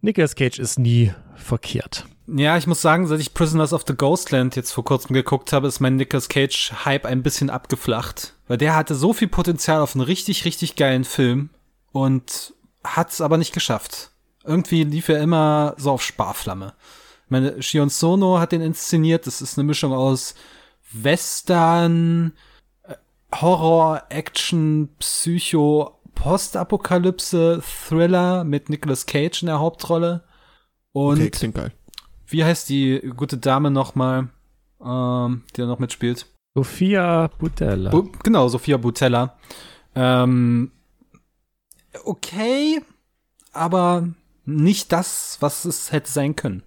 [0.00, 2.06] Nicolas Cage ist nie verkehrt.
[2.26, 5.66] Ja, ich muss sagen, seit ich Prisoners of the Ghostland jetzt vor kurzem geguckt habe,
[5.66, 8.34] ist mein Nicolas Cage-Hype ein bisschen abgeflacht.
[8.46, 11.50] Weil der hatte so viel Potenzial auf einen richtig, richtig geilen Film
[11.90, 14.10] und hat's aber nicht geschafft.
[14.44, 16.74] Irgendwie lief er immer so auf Sparflamme.
[17.24, 19.26] Ich meine, Shion Sono hat den inszeniert.
[19.26, 20.34] Das ist eine Mischung aus
[20.92, 22.32] Western,
[22.84, 22.94] äh,
[23.34, 30.24] Horror, Action, Psycho, Postapokalypse, Thriller mit Nicolas Cage in der Hauptrolle.
[30.92, 31.72] Und okay, klingt geil.
[32.26, 34.28] Wie heißt die gute Dame nochmal,
[34.84, 36.26] ähm, die da noch mitspielt?
[36.54, 37.90] Sophia Butella.
[37.90, 39.36] Bu genau, Sophia Butella.
[39.94, 40.72] Ähm,
[42.04, 42.82] okay,
[43.52, 44.08] aber
[44.44, 46.62] nicht das, was es hätte sein können.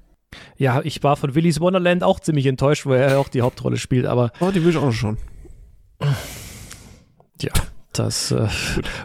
[0.58, 4.06] Ja, ich war von Willy's Wonderland auch ziemlich enttäuscht, wo er auch die Hauptrolle spielt,
[4.06, 4.32] aber.
[4.40, 5.18] Oh, die will ich auch schon.
[7.42, 7.52] Ja,
[7.94, 8.48] das äh,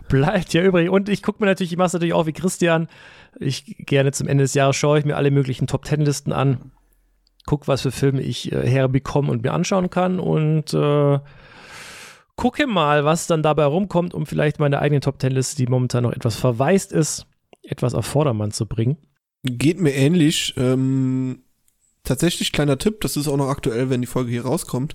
[0.09, 0.91] bleibt ja übrig.
[0.91, 2.89] Und ich gucke mir natürlich, ich mache es natürlich auch wie Christian.
[3.39, 6.73] Ich gerne zum Ende des Jahres schaue ich mir alle möglichen Top Ten Listen an,
[7.47, 11.19] gucke, was für Filme ich äh, herbekomme und mir anschauen kann und äh,
[12.37, 16.05] gucke mal, was dann dabei rumkommt, um vielleicht meine eigene Top Ten Liste, die momentan
[16.05, 17.27] noch etwas verwaist ist,
[17.63, 18.97] etwas auf Vordermann zu bringen.
[19.43, 20.55] Geht mir ähnlich.
[20.57, 21.45] Ähm,
[22.05, 24.95] tatsächlich kleiner Tipp, das ist auch noch aktuell, wenn die Folge hier rauskommt.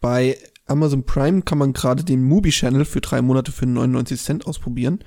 [0.00, 0.36] Bei
[0.68, 5.00] Amazon Prime kann man gerade den Movie Channel für drei Monate für 99 Cent ausprobieren.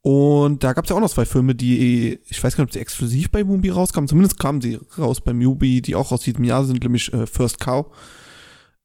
[0.00, 2.72] Und da gab es ja auch noch zwei Filme, die, ich weiß gar nicht, ob
[2.72, 4.08] sie exklusiv bei Mubi rauskamen.
[4.08, 7.60] Zumindest kamen sie raus bei Mubi, die auch aus diesem Jahr sind, nämlich äh, First
[7.60, 7.86] Cow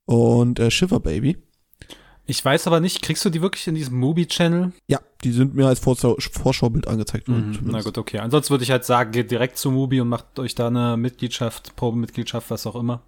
[0.06, 1.38] und äh, Shiver Baby.
[2.26, 4.72] Ich weiß aber nicht, kriegst du die wirklich in diesem Mubi-Channel?
[4.88, 7.60] Ja, die sind mir als Vorschau Vorschaubild angezeigt worden.
[7.62, 8.20] Mhm, na gut, okay.
[8.20, 11.76] Ansonsten würde ich halt sagen, geht direkt zu Mubi und macht euch da eine Mitgliedschaft,
[11.76, 13.04] Probemitgliedschaft, was auch immer.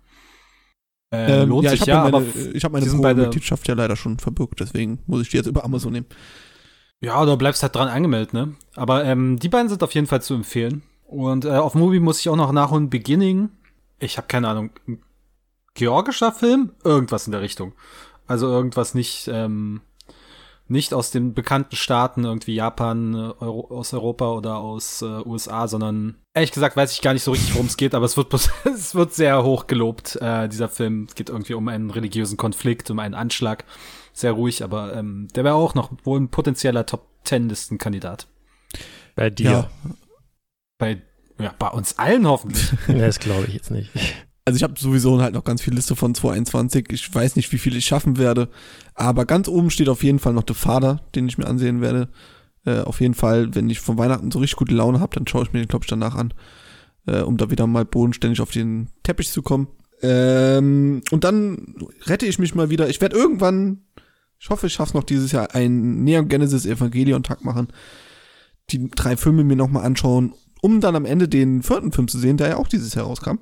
[1.15, 4.19] Äh, ähm, lohnt ja, sich ja, meine, aber ich habe meine Probemitgliedschaft ja leider schon
[4.19, 6.07] verbürgt, deswegen muss ich die jetzt über Amazon nehmen.
[7.01, 8.55] Ja, du bleibst halt dran angemeldet, ne?
[8.75, 10.83] Aber ähm, die beiden sind auf jeden Fall zu empfehlen.
[11.05, 13.49] Und äh, auf Movie muss ich auch noch nachholen, Beginning.
[13.99, 14.71] Ich habe keine Ahnung.
[15.75, 16.71] Georgischer Film?
[16.83, 17.73] Irgendwas in der Richtung.
[18.27, 19.81] Also irgendwas nicht, ähm,
[20.67, 25.67] nicht aus den bekannten Staaten, irgendwie Japan, äh, Euro, aus Europa oder aus äh, USA,
[25.67, 28.33] sondern ehrlich gesagt weiß ich gar nicht so richtig, worum es geht, aber es wird,
[28.65, 31.05] es wird sehr hoch gelobt, äh, dieser Film.
[31.07, 33.65] Es geht irgendwie um einen religiösen Konflikt, um einen Anschlag
[34.13, 38.27] sehr ruhig, aber ähm, der wäre auch noch wohl ein potenzieller Top Ten Listenkandidat.
[39.15, 39.51] Bei dir?
[39.51, 39.69] Ja.
[40.77, 41.01] Bei,
[41.39, 42.71] ja, bei uns allen hoffentlich.
[42.87, 43.91] das glaube ich jetzt nicht.
[44.45, 46.87] Also ich habe sowieso halt noch ganz viel Liste von 2021.
[46.91, 48.49] Ich weiß nicht, wie viel ich schaffen werde.
[48.93, 52.09] Aber ganz oben steht auf jeden Fall noch The Father, den ich mir ansehen werde.
[52.65, 55.43] Äh, auf jeden Fall, wenn ich von Weihnachten so richtig gute Laune habe, dann schaue
[55.43, 56.33] ich mir den, glaube ich, danach an.
[57.07, 59.67] Äh, um da wieder mal bodenständig auf den Teppich zu kommen.
[60.01, 62.87] Ähm, und dann rette ich mich mal wieder.
[62.87, 63.81] Ich werde irgendwann
[64.39, 67.69] ich hoffe, ich schaffe es noch dieses Jahr ein Neon Genesis Evangelion Tag machen.
[68.69, 72.37] Die drei Filme mir nochmal anschauen, um dann am Ende den vierten Film zu sehen,
[72.37, 73.39] der ja auch dieses Jahr rauskam.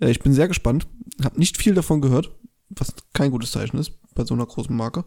[0.00, 0.86] Äh, ich bin sehr gespannt.
[1.22, 2.30] Hab nicht viel davon gehört,
[2.70, 5.04] was kein gutes Zeichen ist bei so einer großen Marke.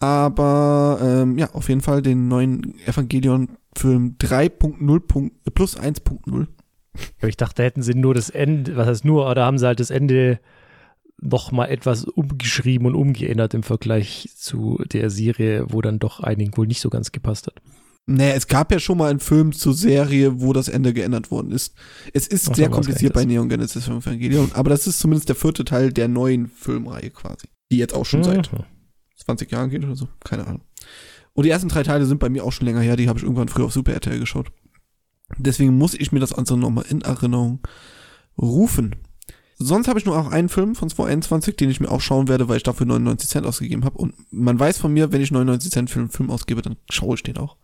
[0.00, 6.46] Aber ähm, ja, auf jeden Fall den neuen Evangelion-Film 3.0 plus 1.0.
[7.26, 9.90] Ich dachte, hätten sie nur das Ende, was heißt nur, oder haben sie halt das
[9.90, 10.40] Ende
[11.20, 16.56] noch mal etwas umgeschrieben und umgeändert im Vergleich zu der Serie, wo dann doch einigen
[16.56, 17.60] wohl nicht so ganz gepasst hat.
[18.10, 21.52] Naja, es gab ja schon mal einen Film zur Serie, wo das Ende geändert worden
[21.52, 21.74] ist.
[22.14, 23.26] Es ist Ach, sehr kompliziert bei.
[23.26, 27.48] Neon Genesis Evangelion, aber das ist zumindest der vierte Teil der neuen Filmreihe quasi.
[27.70, 28.64] Die jetzt auch schon seit Mhm.
[29.18, 30.08] 20 Jahren geht oder so.
[30.24, 30.62] Keine Ahnung.
[31.34, 33.24] Und die ersten drei Teile sind bei mir auch schon länger her, die habe ich
[33.24, 34.50] irgendwann früher auf Super RTL geschaut.
[35.36, 37.60] Deswegen muss ich mir das andere nochmal in Erinnerung
[38.40, 38.96] rufen.
[39.60, 42.48] Sonst habe ich nur auch einen Film von 2021, den ich mir auch schauen werde,
[42.48, 43.98] weil ich dafür 99 Cent ausgegeben habe.
[43.98, 47.16] Und man weiß von mir, wenn ich 99 Cent für einen Film ausgebe, dann schaue
[47.16, 47.56] ich den auch.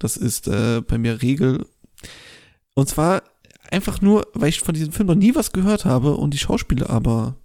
[0.00, 1.64] Das ist äh, bei mir Regel.
[2.74, 3.22] Und zwar
[3.70, 6.90] einfach nur, weil ich von diesem Film noch nie was gehört habe und die Schauspieler
[6.90, 7.36] aber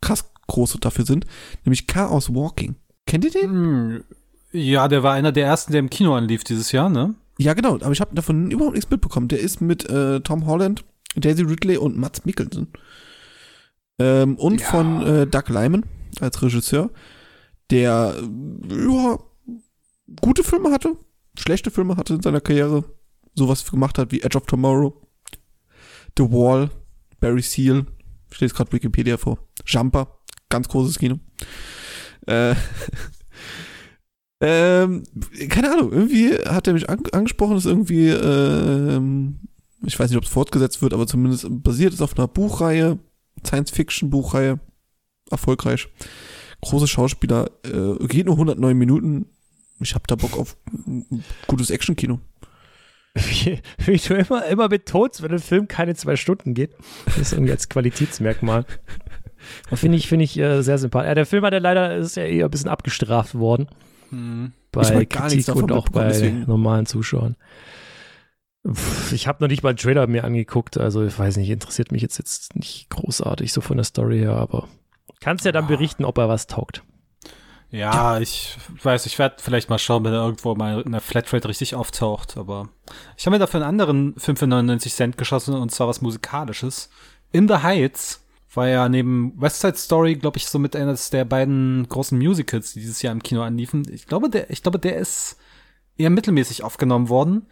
[0.00, 1.26] krass groß dafür sind,
[1.64, 2.76] nämlich Chaos Walking.
[3.06, 3.50] Kennt ihr den?
[3.50, 4.04] Hm,
[4.52, 7.14] Ja, der war einer der ersten, der im Kino anlief dieses Jahr, ne?
[7.38, 9.28] Ja, genau, aber ich habe davon überhaupt nichts mitbekommen.
[9.28, 10.84] Der ist mit äh, Tom Holland,
[11.16, 12.68] Daisy Ridley und Mats Mikkelsen.
[13.98, 14.66] Ähm, und Ja.
[14.68, 15.84] von äh, Doug Lyman
[16.20, 16.90] als Regisseur,
[17.70, 19.18] der äh, ja,
[20.20, 20.96] gute Filme hatte,
[21.38, 22.84] schlechte Filme hatte in seiner Karriere,
[23.34, 24.94] sowas gemacht hat wie Edge of Tomorrow,
[26.16, 26.70] The Wall,
[27.20, 27.86] Barry Seal,
[28.30, 30.18] ich lese gerade Wikipedia vor, Jumper,
[30.48, 31.18] ganz großes Kino.
[32.26, 32.54] Äh,
[34.40, 35.02] ähm,
[35.48, 39.40] keine Ahnung, irgendwie hat er mich an, angesprochen, ist irgendwie, ähm,
[39.84, 42.98] ich weiß nicht, ob es fortgesetzt wird, aber zumindest basiert es auf einer Buchreihe,
[43.44, 44.60] Science-Fiction-Buchreihe,
[45.30, 45.88] erfolgreich.
[46.62, 49.26] Große Schauspieler, äh, geht nur 109 Minuten.
[49.80, 52.20] Ich hab da Bock auf ein gutes Action-Kino.
[53.14, 56.72] Wie, wie du immer, immer betonst, wenn ein Film keine zwei Stunden geht.
[57.06, 58.66] Das ist irgendwie als Qualitätsmerkmal.
[59.72, 61.08] Finde ich, finde ich äh, sehr sympathisch.
[61.08, 63.68] Ja, der Film hat ja leider, ist ja eher ein bisschen abgestraft worden.
[64.10, 64.52] Hm.
[64.72, 66.44] Bei Ich hab gar Kritik und auch bei deswegen.
[66.46, 67.36] normalen Zuschauern.
[68.70, 71.92] Pff, Ich habe noch nicht mal einen Trailer mir angeguckt, also ich weiß nicht, interessiert
[71.92, 74.68] mich jetzt, jetzt nicht großartig so von der Story her, aber
[75.20, 75.76] kannst ja dann Ja.
[75.76, 76.82] berichten, ob er was taugt.
[77.70, 81.48] Ja, ich weiß, ich werde vielleicht mal schauen, wenn er irgendwo mal in der Flatrate
[81.48, 82.36] richtig auftaucht.
[82.36, 82.68] Aber
[83.16, 86.90] ich habe mir dafür einen anderen Film für 99 Cent geschossen und zwar was Musikalisches.
[87.32, 88.24] In the Heights
[88.54, 92.80] war ja neben West Side Story, glaube ich, somit eines der beiden großen Musicals, die
[92.80, 93.86] dieses Jahr im Kino anliefen.
[93.92, 95.36] Ich glaube, der, ich glaube, der ist
[95.98, 97.46] eher mittelmäßig aufgenommen worden.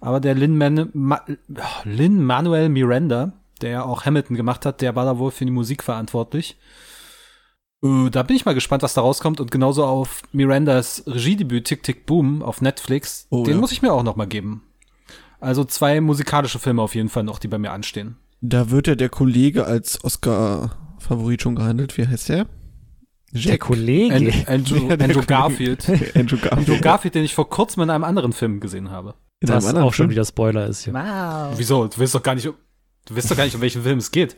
[0.00, 1.22] Aber der Lin, Man Ma
[1.84, 5.50] Lin Manuel Miranda, der ja auch Hamilton gemacht hat, der war da wohl für die
[5.50, 6.56] Musik verantwortlich.
[7.82, 9.40] Äh, Da bin ich mal gespannt, was da rauskommt.
[9.40, 13.26] Und genauso auf Mirandas Regiedebüt Tick Tick Boom auf Netflix.
[13.30, 13.60] Oh, den ja.
[13.60, 14.62] muss ich mir auch noch mal geben.
[15.40, 18.16] Also zwei musikalische Filme auf jeden Fall noch, die bei mir anstehen.
[18.42, 21.96] Da wird ja der Kollege als Oscar-Favorit schon gehandelt.
[21.96, 22.46] Wie heißt der?
[23.32, 24.14] Der Kollege.
[24.14, 25.26] An Andrew, Ja, der Andrew Kollege.
[25.26, 25.88] Garfield.
[26.14, 26.52] Andrew Garfield.
[26.52, 29.14] Andrew Garfield, den ich vor kurzem in einem anderen Film gesehen habe.
[29.40, 30.10] In was auch schon Film?
[30.10, 30.92] wieder Spoiler ist hier.
[31.56, 31.86] Wieso?
[31.86, 34.36] Du weißt doch gar nicht, du weißt doch gar nicht, um welchen Film es geht.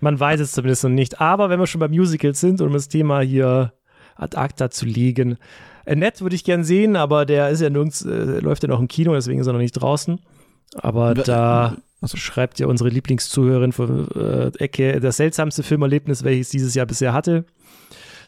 [0.00, 1.20] Man weiß es zumindest noch nicht.
[1.20, 3.72] Aber wenn wir schon bei Musicals sind, um das Thema hier
[4.16, 5.38] ad acta zu legen.
[5.86, 8.88] Annette würde ich gern sehen, aber der ist ja nirgends, äh, läuft ja noch im
[8.88, 10.20] Kino, deswegen ist er noch nicht draußen.
[10.76, 12.16] Aber da Achso.
[12.16, 17.44] schreibt ja unsere Lieblingszuhörerin von äh, Ecke das seltsamste Filmerlebnis, welches dieses Jahr bisher hatte.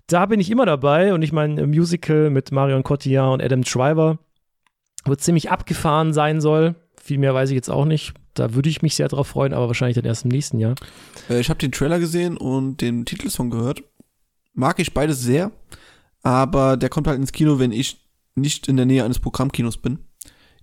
[0.07, 3.63] Da bin ich immer dabei und ich meine, ein Musical mit Marion Cotillard und Adam
[3.63, 4.19] Driver
[5.05, 6.75] wird ziemlich abgefahren sein soll.
[7.07, 8.15] Viel mehr weiß ich jetzt auch nicht.
[8.35, 10.75] Da würde ich mich sehr drauf freuen, aber wahrscheinlich dann erst im nächsten Jahr.
[11.31, 13.85] Äh, Ich habe den Trailer gesehen und den Titelsong gehört.
[14.55, 15.53] Mag ich beides sehr,
[16.25, 20.01] aber der kommt halt ins Kino, wenn ich nicht in der Nähe eines Programmkinos bin.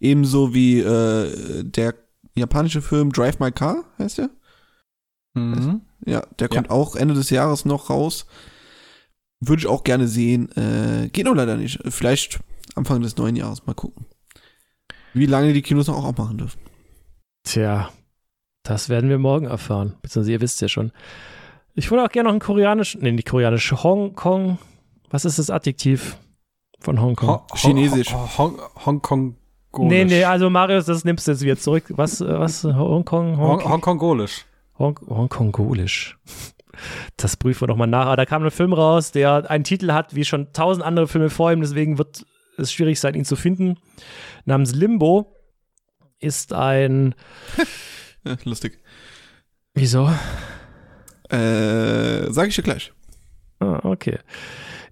[0.01, 1.95] Ebenso wie äh, der
[2.35, 4.29] japanische Film Drive My Car, heißt der?
[5.35, 5.79] Mhm.
[6.05, 8.25] Ja, der kommt auch Ende des Jahres noch raus.
[9.39, 10.51] Würde ich auch gerne sehen.
[10.57, 11.79] Äh, geht nur leider nicht.
[11.87, 12.41] Vielleicht
[12.75, 14.05] Anfang des neuen Jahres mal gucken.
[15.13, 16.59] Wie lange die Kinos noch auch machen dürfen.
[17.43, 17.89] Tja,
[18.63, 19.95] das werden wir morgen erfahren.
[20.01, 20.91] Beziehungsweise ihr wisst ja schon.
[21.75, 24.57] Ich würde auch gerne noch ein koreanisch, nee, nicht koreanisch, Hongkong.
[25.09, 26.17] Was ist das Adjektiv
[26.79, 27.29] von Hongkong?
[27.29, 28.13] Ho- ho- Chinesisch.
[28.13, 29.35] ho- Hong, Hongkong.
[29.79, 31.85] nee, nee, also Marius, das nimmst du jetzt wieder zurück.
[31.89, 33.37] Was, äh, was, Hongkong?
[33.37, 34.45] Hong, Hong, Hongkongolisch.
[34.79, 36.17] Hong, Hongkongolisch.
[37.17, 38.07] Das prüfen wir nochmal nach.
[38.07, 41.29] Aber da kam ein Film raus, der einen Titel hat, wie schon tausend andere Filme
[41.29, 42.25] vor ihm, deswegen wird
[42.57, 43.77] es schwierig sein, ihn zu finden.
[44.45, 45.35] Namens Limbo
[46.19, 47.15] ist ein,
[48.43, 48.79] lustig.
[49.73, 50.09] wieso?
[51.29, 52.93] Äh, sag ich dir gleich.
[53.59, 54.19] Ah, okay.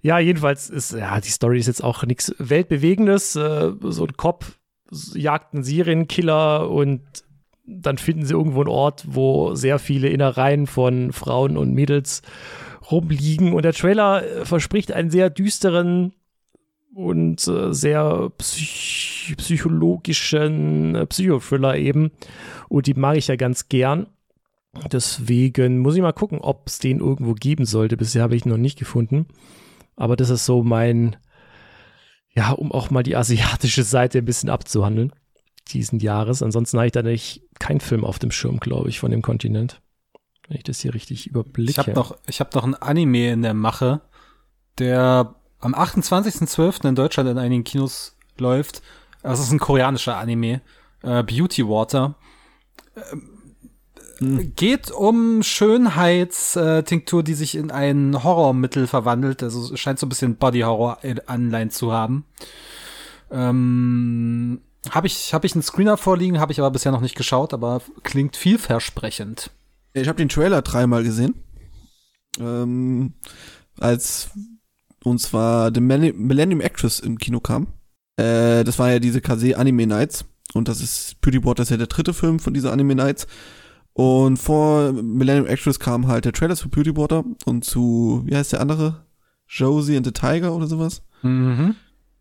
[0.02, 3.36] Ja, jedenfalls ist, ja, die Story ist jetzt auch nichts Weltbewegendes.
[3.36, 4.44] Äh, so ein Cop
[5.14, 7.02] jagt einen Serienkiller und
[7.64, 12.22] dann finden sie irgendwo einen Ort, wo sehr viele Innereien von Frauen und Mädels
[12.90, 13.52] rumliegen.
[13.52, 16.12] Und der Trailer äh, verspricht einen sehr düsteren
[16.94, 22.10] und äh, sehr psych psychologischen äh, Psychothriller eben.
[22.68, 24.06] Und die mag ich ja ganz gern.
[24.90, 27.96] Deswegen muss ich mal gucken, ob es den irgendwo geben sollte.
[27.96, 29.26] Bisher habe ich ihn noch nicht gefunden.
[29.96, 31.16] Aber das ist so mein,
[32.34, 35.12] Ja, um auch mal die asiatische Seite ein bisschen abzuhandeln
[35.68, 36.42] diesen Jahres.
[36.42, 39.80] Ansonsten habe ich da nicht keinen Film auf dem Schirm, glaube ich, von dem Kontinent.
[40.48, 41.70] Wenn ich das hier richtig überblicke.
[41.70, 44.00] Ich habe noch, ich hab noch ein Anime in der Mache,
[44.78, 46.88] der am 28.12.
[46.88, 48.82] in Deutschland in einigen Kinos läuft.
[49.22, 50.60] Das ist ein koreanischer Anime.
[51.02, 52.16] Äh, Beauty Water.
[52.94, 53.16] Äh,
[54.56, 59.42] geht um Schönheitstinktur, die sich in ein Horrormittel verwandelt.
[59.42, 62.24] Also scheint so ein bisschen Body Horror Anleihen zu haben.
[63.30, 67.54] Ähm, habe ich, hab ich einen Screener vorliegen, habe ich aber bisher noch nicht geschaut,
[67.54, 69.50] aber klingt vielversprechend.
[69.92, 71.34] Ich habe den Trailer dreimal gesehen.
[72.38, 73.14] Ähm,
[73.78, 74.30] als
[75.04, 77.68] und zwar The Millennium Actress im Kino kam.
[78.16, 80.24] Äh, das war ja diese Kase Anime Nights.
[80.54, 83.26] Und das ist Beauty Water, das ist ja der dritte Film von dieser Anime Nights.
[83.94, 88.52] Und vor Millennium Actress kam halt der Trailer zu Beauty Water und zu, wie heißt
[88.52, 89.06] der andere?
[89.46, 91.02] Josie and the Tiger oder sowas.
[91.22, 91.74] Mhm.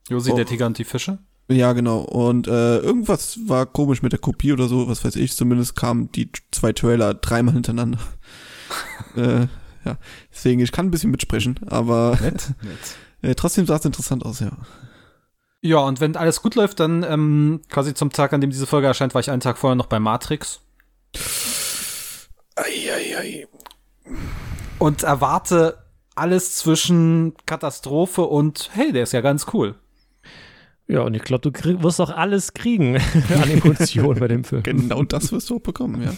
[0.10, 0.36] Josie, oh.
[0.36, 1.20] der Tiger und die Fische?
[1.50, 2.00] Ja, genau.
[2.00, 5.34] Und äh, irgendwas war komisch mit der Kopie oder so, was weiß ich.
[5.36, 8.00] Zumindest kamen die zwei Trailer dreimal hintereinander.
[9.16, 9.48] äh,
[9.86, 9.98] ja,
[10.32, 12.80] deswegen, ich kann ein bisschen mitsprechen, aber nett, nett.
[13.22, 14.52] Äh, trotzdem sah es interessant aus, ja.
[15.62, 18.88] Ja, und wenn alles gut läuft, dann ähm, quasi zum Tag, an dem diese Folge
[18.88, 20.62] erscheint, war ich einen Tag vorher noch bei Matrix.
[22.56, 23.48] Ei, ei, ei.
[24.80, 25.78] Und erwarte
[26.16, 29.76] alles zwischen Katastrophe und hey, der ist ja ganz cool.
[30.88, 32.98] Ja, und ich glaube, du krieg, wirst auch alles kriegen
[33.30, 34.64] an Emotionen bei dem Film.
[34.64, 36.12] Genau das wirst du auch bekommen, ja.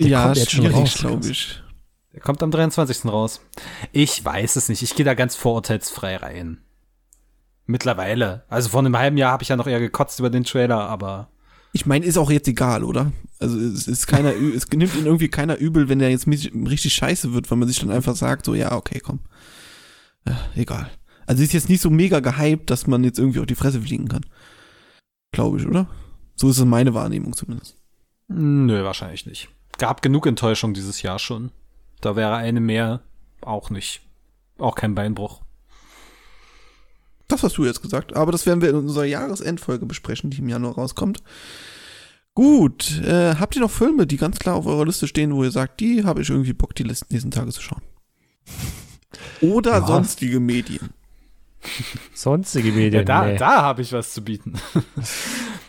[0.00, 1.60] Der ja, schwierig, glaube ich.
[2.22, 3.06] Kommt am 23.
[3.06, 3.40] raus.
[3.92, 4.82] Ich weiß es nicht.
[4.82, 6.58] Ich gehe da ganz vorurteilsfrei rein.
[7.66, 8.44] Mittlerweile.
[8.48, 11.28] Also vor einem halben Jahr habe ich ja noch eher gekotzt über den Trailer, aber.
[11.72, 13.12] Ich meine, ist auch jetzt egal, oder?
[13.38, 17.34] Also es ist keiner, es nimmt ihn irgendwie keiner übel, wenn der jetzt richtig scheiße
[17.34, 19.20] wird, weil man sich dann einfach sagt, so ja, okay, komm.
[20.26, 20.90] Ja, egal.
[21.26, 24.08] Also ist jetzt nicht so mega gehypt, dass man jetzt irgendwie auf die Fresse fliegen
[24.08, 24.24] kann.
[25.30, 25.86] Glaube ich, oder?
[26.36, 27.76] So ist es meine Wahrnehmung zumindest.
[28.28, 29.48] Nö, wahrscheinlich nicht.
[29.76, 31.50] Gab genug Enttäuschung dieses Jahr schon.
[32.00, 33.00] Da wäre eine mehr
[33.40, 34.02] auch nicht.
[34.58, 35.42] Auch kein Beinbruch.
[37.28, 40.48] Das hast du jetzt gesagt, aber das werden wir in unserer Jahresendfolge besprechen, die im
[40.48, 41.22] Januar rauskommt.
[42.34, 45.50] Gut, äh, habt ihr noch Filme, die ganz klar auf eurer Liste stehen, wo ihr
[45.50, 47.82] sagt, die habe ich irgendwie Bock, die nächsten Tage zu schauen?
[49.40, 49.86] Oder ja.
[49.86, 50.90] sonstige Medien?
[52.14, 52.94] Sonstige Medien.
[52.94, 53.36] Ja, da nee.
[53.36, 54.54] da habe ich was zu bieten.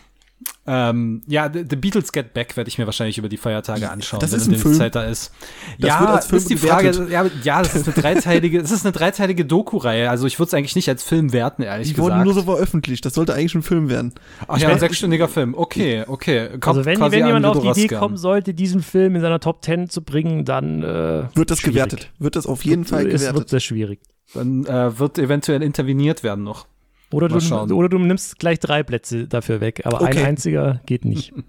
[0.72, 4.30] Ähm, ja, The Beatles Get Back werde ich mir wahrscheinlich über die Feiertage anschauen, das
[4.30, 5.32] wenn ist ein Zeit da ist.
[5.80, 6.92] Das ja, ist die Frage.
[7.10, 10.08] Ja, ja, das ist eine dreiteilige, das ist eine dreiteilige Doku-Reihe.
[10.08, 12.06] Also ich würde es eigentlich nicht als Film werten, ehrlich die gesagt.
[12.06, 13.04] Die wurden nur so veröffentlicht.
[13.04, 14.14] Das sollte eigentlich ein Film werden.
[14.46, 15.54] Ach ich ja, ein sechsstündiger Film.
[15.56, 16.50] Okay, okay.
[16.60, 19.62] Kommt also wenn, wenn jemand auf die Idee kommen sollte, diesen Film in seiner Top
[19.62, 21.74] Ten zu bringen, dann äh, wird das schwierig.
[21.74, 22.10] gewertet.
[22.20, 23.28] Wird das auf jeden Fall gewertet.
[23.28, 23.98] Es wird sehr schwierig.
[24.34, 26.66] Dann äh, wird eventuell interveniert werden noch.
[27.12, 30.18] Oder du, oder du nimmst gleich drei Plätze dafür weg, aber okay.
[30.18, 31.32] ein einziger geht nicht.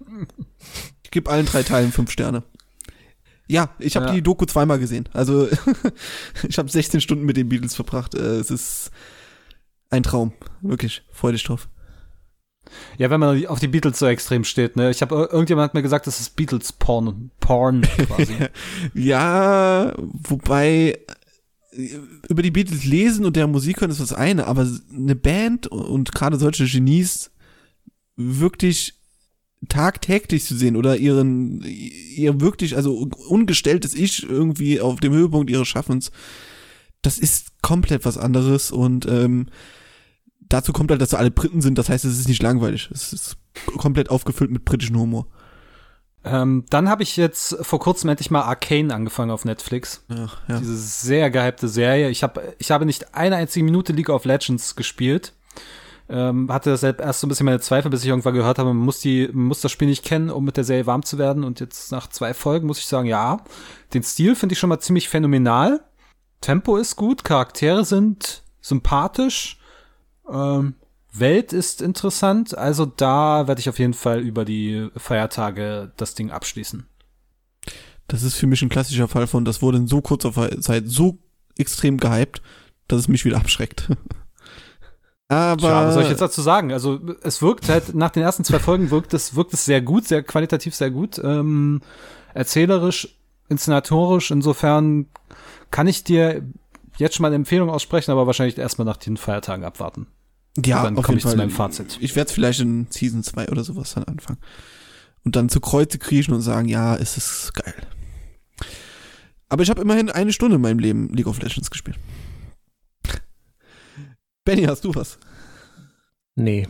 [1.04, 2.42] Ich gebe allen drei Teilen fünf Sterne.
[3.46, 4.12] Ja, ich habe ja.
[4.14, 5.10] die Doku zweimal gesehen.
[5.12, 5.46] Also
[6.48, 8.14] ich habe 16 Stunden mit den Beatles verbracht.
[8.14, 8.90] Äh, es ist
[9.90, 11.02] ein Traum, wirklich.
[11.10, 11.68] Freu dich drauf.
[12.96, 14.90] Ja, wenn man auf die Beatles so extrem steht, ne?
[14.90, 18.34] Ich habe irgendjemand hat mir gesagt, das ist Beatles Porn, Porn quasi.
[18.94, 20.98] ja, wobei
[22.28, 26.12] über die Beatles lesen und der Musik hören ist das eine, aber eine Band und
[26.12, 27.30] gerade solche Genies
[28.16, 28.94] wirklich
[29.68, 35.68] tagtäglich zu sehen oder ihren ihr wirklich also ungestelltes Ich irgendwie auf dem Höhepunkt ihres
[35.68, 36.10] Schaffens,
[37.00, 39.46] das ist komplett was anderes und ähm,
[40.40, 43.36] dazu kommt halt, dass alle Briten sind, das heißt, es ist nicht langweilig, es ist
[43.76, 45.26] komplett aufgefüllt mit britischem Humor.
[46.24, 50.04] Ähm, dann habe ich jetzt vor kurzem endlich mal Arcane angefangen auf Netflix.
[50.08, 50.58] Ach, ja.
[50.58, 52.10] Diese sehr gehypte Serie.
[52.10, 55.32] Ich, hab, ich habe nicht eine einzige Minute League of Legends gespielt.
[56.08, 58.84] Ähm, hatte deshalb erst so ein bisschen meine Zweifel, bis ich irgendwann gehört habe, man
[58.84, 61.42] muss, die, man muss das Spiel nicht kennen, um mit der Serie warm zu werden.
[61.42, 63.40] Und jetzt nach zwei Folgen muss ich sagen, ja,
[63.94, 65.80] den Stil finde ich schon mal ziemlich phänomenal.
[66.40, 69.58] Tempo ist gut, Charaktere sind sympathisch.
[70.30, 70.74] Ähm,
[71.12, 76.30] Welt ist interessant, also da werde ich auf jeden Fall über die Feiertage das Ding
[76.30, 76.86] abschließen.
[78.08, 81.18] Das ist für mich ein klassischer Fall von, das wurde in so kurzer Zeit so
[81.58, 82.42] extrem gehypt,
[82.88, 83.90] dass es mich wieder abschreckt.
[85.28, 85.56] Aber.
[85.56, 86.72] Tja, was soll ich jetzt dazu sagen?
[86.72, 90.06] Also, es wirkt halt, nach den ersten zwei Folgen wirkt es, wirkt es sehr gut,
[90.06, 91.18] sehr qualitativ sehr gut.
[91.24, 91.80] Ähm,
[92.34, 93.16] erzählerisch,
[93.48, 95.06] inszenatorisch, insofern
[95.70, 96.42] kann ich dir
[96.98, 100.06] jetzt schon mal eine Empfehlung aussprechen, aber wahrscheinlich erstmal nach den Feiertagen abwarten.
[100.56, 101.32] Ja, dann komme ich Fall.
[101.32, 101.98] zu meinem Fazit.
[102.00, 104.38] Ich werde es vielleicht in Season 2 oder sowas dann anfangen.
[105.24, 107.74] Und dann zu Kreuze kriechen und sagen, ja, es ist geil.
[109.48, 111.98] Aber ich habe immerhin eine Stunde in meinem Leben League of Legends gespielt.
[114.44, 115.18] Benny, hast du was?
[116.34, 116.66] Nee.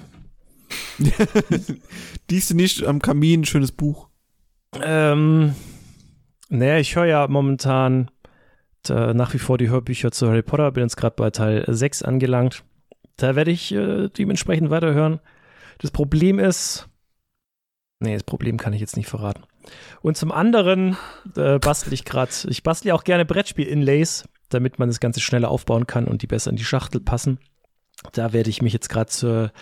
[2.31, 4.09] Liest du nicht am Kamin ein schönes Buch?
[4.81, 5.55] Ähm,
[6.49, 8.11] naja, ich höre ja momentan
[8.89, 12.03] äh, nach wie vor die Hörbücher zu Harry Potter, bin jetzt gerade bei Teil 6
[12.03, 12.65] angelangt.
[13.23, 15.21] Da werde ich äh, dementsprechend weiterhören.
[15.79, 16.89] Das Problem ist,
[18.01, 19.45] nee, das Problem kann ich jetzt nicht verraten.
[20.01, 20.97] Und zum anderen
[21.37, 25.87] äh, bastel ich gerade, ich bastle auch gerne Brettspiel-Inlays, damit man das Ganze schneller aufbauen
[25.87, 27.39] kann und die besser in die Schachtel passen.
[28.11, 29.53] Da werde ich mich jetzt gerade zur,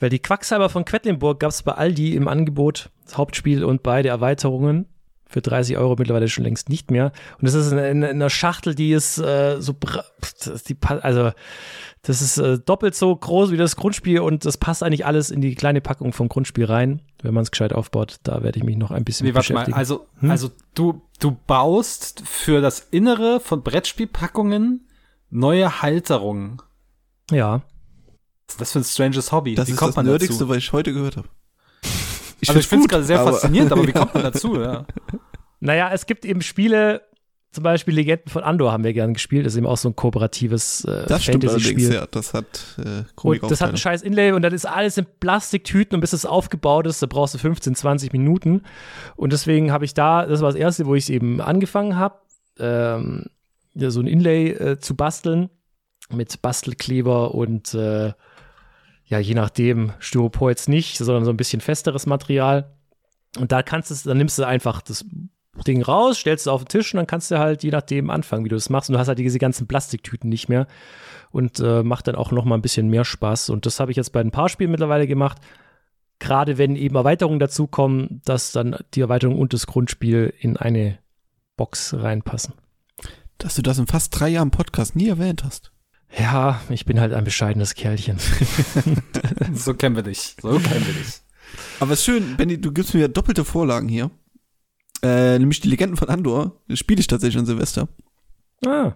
[0.00, 4.08] weil die Quacksalber von Quedlinburg gab es bei Aldi im Angebot, das Hauptspiel und beide
[4.08, 4.86] Erweiterungen
[5.26, 7.12] für 30 Euro mittlerweile schon längst nicht mehr.
[7.38, 9.74] Und das ist in, in, in einer Schachtel, die ist äh, so,
[10.68, 11.32] die, also
[12.04, 15.40] das ist äh, doppelt so groß wie das Grundspiel und das passt eigentlich alles in
[15.40, 18.20] die kleine Packung vom Grundspiel rein, wenn man es gescheit aufbaut.
[18.24, 19.70] Da werde ich mich noch ein bisschen nee, beschäftigen.
[19.70, 20.30] Mal, also, hm?
[20.30, 24.86] also du, du baust für das Innere von Brettspielpackungen
[25.30, 26.60] neue Halterungen.
[27.30, 27.62] Ja.
[28.46, 29.54] Was ist das für ein stranges Hobby?
[29.54, 30.48] Das wie ist kommt das man Nerdigste, dazu?
[30.50, 31.28] was ich heute gehört habe.
[32.40, 34.60] Ich also ich finde es gerade sehr aber faszinierend, aber wie kommt man dazu?
[34.60, 34.86] Ja.
[35.60, 37.00] Naja, es gibt eben Spiele,
[37.54, 39.46] zum Beispiel Legenden von Andor haben wir gern gespielt.
[39.46, 41.92] Das ist eben auch so ein kooperatives äh, das Fantasy-Spiel.
[41.92, 42.44] Ja, das hat
[42.78, 46.12] äh, Und das hat ein scheiß Inlay und das ist alles in Plastiktüten und bis
[46.12, 48.62] es aufgebaut ist, da brauchst du 15, 20 Minuten.
[49.14, 52.16] Und deswegen habe ich da, das war das erste, wo ich es eben angefangen habe,
[52.58, 53.26] ähm,
[53.74, 55.48] ja, so ein Inlay äh, zu basteln
[56.10, 58.12] mit Bastelkleber und äh,
[59.06, 62.74] ja, je nachdem, Styropor jetzt nicht, sondern so ein bisschen festeres Material.
[63.38, 65.04] Und da kannst du, dann nimmst du einfach das
[65.66, 68.44] Ding raus, stellst es auf den Tisch und dann kannst du halt je nachdem anfangen,
[68.44, 68.90] wie du das machst.
[68.90, 70.66] Und du hast halt diese ganzen Plastiktüten nicht mehr
[71.30, 73.50] und äh, macht dann auch noch mal ein bisschen mehr Spaß.
[73.50, 75.38] Und das habe ich jetzt bei ein paar Spielen mittlerweile gemacht.
[76.18, 80.98] Gerade wenn eben Erweiterungen dazukommen, dass dann die Erweiterung und das Grundspiel in eine
[81.56, 82.54] Box reinpassen.
[83.38, 85.72] Dass du das in fast drei Jahren Podcast nie erwähnt hast.
[86.16, 88.18] Ja, ich bin halt ein bescheidenes Kerlchen.
[89.54, 90.36] so kennen wir dich.
[90.40, 91.20] So kennen wir dich.
[91.80, 94.10] Aber es ist schön, Benny, du gibst mir doppelte Vorlagen hier.
[95.02, 97.88] Äh, nämlich die Legenden von Andor spiele ich tatsächlich an Silvester.
[98.64, 98.94] Ah.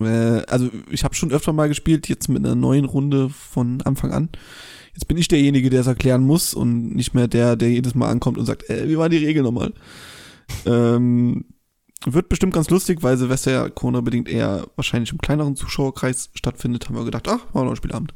[0.00, 4.12] Äh, also ich habe schon öfter mal gespielt, jetzt mit einer neuen Runde von Anfang
[4.12, 4.28] an.
[4.94, 8.08] Jetzt bin ich derjenige, der es erklären muss und nicht mehr der, der jedes Mal
[8.08, 9.72] ankommt und sagt, äh, wie war die Regel nochmal?
[10.66, 11.44] ähm,
[12.04, 16.96] wird bestimmt ganz lustig, weil Silvester ja Corona-bedingt eher wahrscheinlich im kleineren Zuschauerkreis stattfindet, haben
[16.96, 18.14] wir gedacht, ach, war noch ein Spielabend.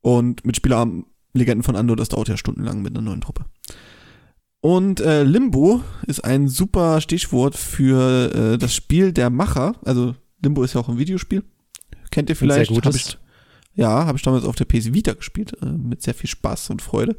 [0.00, 3.44] Und mit Spielabend Legenden von Andor, das dauert ja stundenlang mit einer neuen Truppe.
[4.60, 9.76] Und äh, Limbo ist ein super Stichwort für äh, das Spiel der Macher.
[9.84, 11.44] Also Limbo ist ja auch ein Videospiel.
[12.10, 12.68] Kennt ihr vielleicht?
[12.68, 12.94] Sehr gutes.
[12.94, 13.18] Hab ich,
[13.74, 16.82] ja, habe ich damals auf der PS Vita gespielt, äh, mit sehr viel Spaß und
[16.82, 17.16] Freude.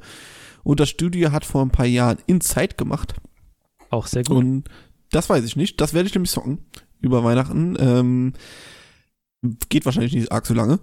[0.63, 3.13] Und das Studio hat vor ein paar Jahren Inside gemacht.
[3.89, 4.36] Auch sehr gut.
[4.36, 4.63] Und
[5.12, 5.80] das weiß ich nicht.
[5.80, 6.60] Das werde ich nämlich zocken
[7.00, 7.78] über Weihnachten.
[7.80, 8.34] Ähm,
[9.69, 10.80] geht wahrscheinlich nicht arg so lange.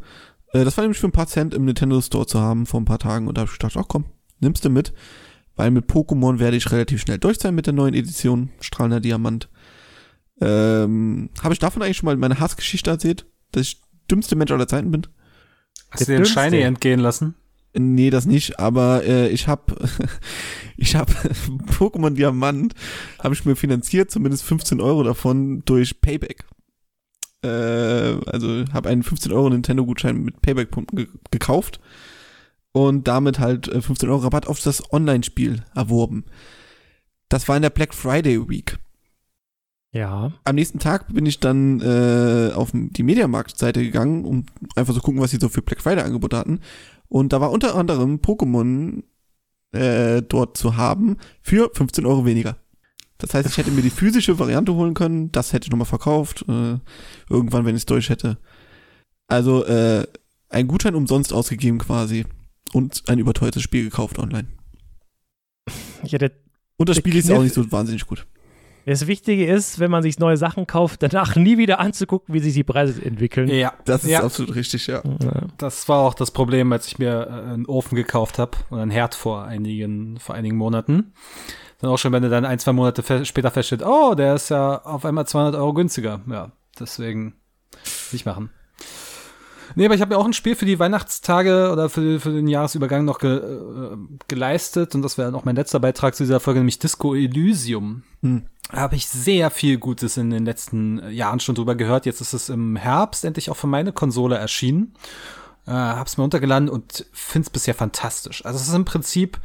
[0.52, 2.86] Äh, das war nämlich für ein paar Cent im Nintendo Store zu haben vor ein
[2.86, 4.06] paar Tagen und da habe ich gedacht, ach komm,
[4.40, 4.94] nimmst du mit.
[5.56, 9.48] Weil mit Pokémon werde ich relativ schnell durch sein mit der neuen Edition, Strahlender Diamant.
[10.40, 14.66] Ähm, Habe ich davon eigentlich schon mal meine Hassgeschichte erzählt, dass ich dümmste Mensch aller
[14.66, 15.06] Zeiten bin?
[15.90, 17.34] Hast der du den Shiny entgehen lassen?
[17.76, 19.74] Nee, das nicht, aber äh, ich habe
[20.76, 21.10] ich hab
[21.78, 22.74] Pokémon Diamant
[23.20, 26.44] habe ich mir finanziert, zumindest 15 Euro davon durch Payback.
[27.42, 27.48] Äh,
[28.26, 31.80] also habe einen 15 Euro Nintendo Gutschein mit Payback-Punkten ge gekauft
[32.74, 36.24] und damit halt 15 äh, Euro Rabatt auf das Online-Spiel erworben.
[37.28, 38.78] Das war in der Black Friday Week.
[39.92, 40.32] Ja.
[40.42, 45.20] Am nächsten Tag bin ich dann äh, auf die Mediamarkt-Seite gegangen, um einfach so gucken,
[45.20, 46.60] was sie so für Black Friday Angebote hatten.
[47.08, 49.04] Und da war unter anderem Pokémon
[49.70, 52.56] äh, dort zu haben für 15 Euro weniger.
[53.18, 56.44] Das heißt, ich hätte mir die physische Variante holen können, das hätte ich nochmal verkauft,
[56.48, 56.78] äh,
[57.30, 58.38] irgendwann, wenn ich es durch hätte.
[59.28, 60.08] Also äh,
[60.48, 62.24] ein Gutschein umsonst ausgegeben quasi
[62.72, 64.48] und ein überteuertes Spiel gekauft online.
[66.04, 66.32] Ja, der,
[66.76, 68.26] und das Spiel ist auch nicht so wahnsinnig gut.
[68.86, 72.52] Das Wichtige ist, wenn man sich neue Sachen kauft, danach nie wieder anzugucken, wie sich
[72.52, 73.48] die Preise entwickeln.
[73.48, 74.22] Ja, das ist ja.
[74.22, 75.02] absolut richtig, ja.
[75.56, 78.90] Das war auch das Problem, als ich mir äh, einen Ofen gekauft habe und einen
[78.90, 81.14] Herd vor einigen, vor einigen Monaten.
[81.80, 84.82] Dann auch schon, wenn du dann ein, zwei Monate später feststellst, oh, der ist ja
[84.82, 86.20] auf einmal 200 Euro günstiger.
[86.30, 87.34] Ja, deswegen
[88.12, 88.50] nicht machen.
[89.74, 92.46] Nee, aber ich habe ja auch ein Spiel für die Weihnachtstage oder für, für den
[92.46, 93.96] Jahresübergang noch ge, äh,
[94.28, 98.02] geleistet und das wäre noch mein letzter Beitrag zu dieser Folge, nämlich Disco Elysium.
[98.22, 98.44] Hm.
[98.70, 102.06] Habe ich sehr viel Gutes in den letzten Jahren schon drüber gehört.
[102.06, 104.94] Jetzt ist es im Herbst endlich auch für meine Konsole erschienen.
[105.66, 108.44] Äh, hab's mir runtergeladen und find's bisher fantastisch.
[108.44, 109.38] Also es ist im Prinzip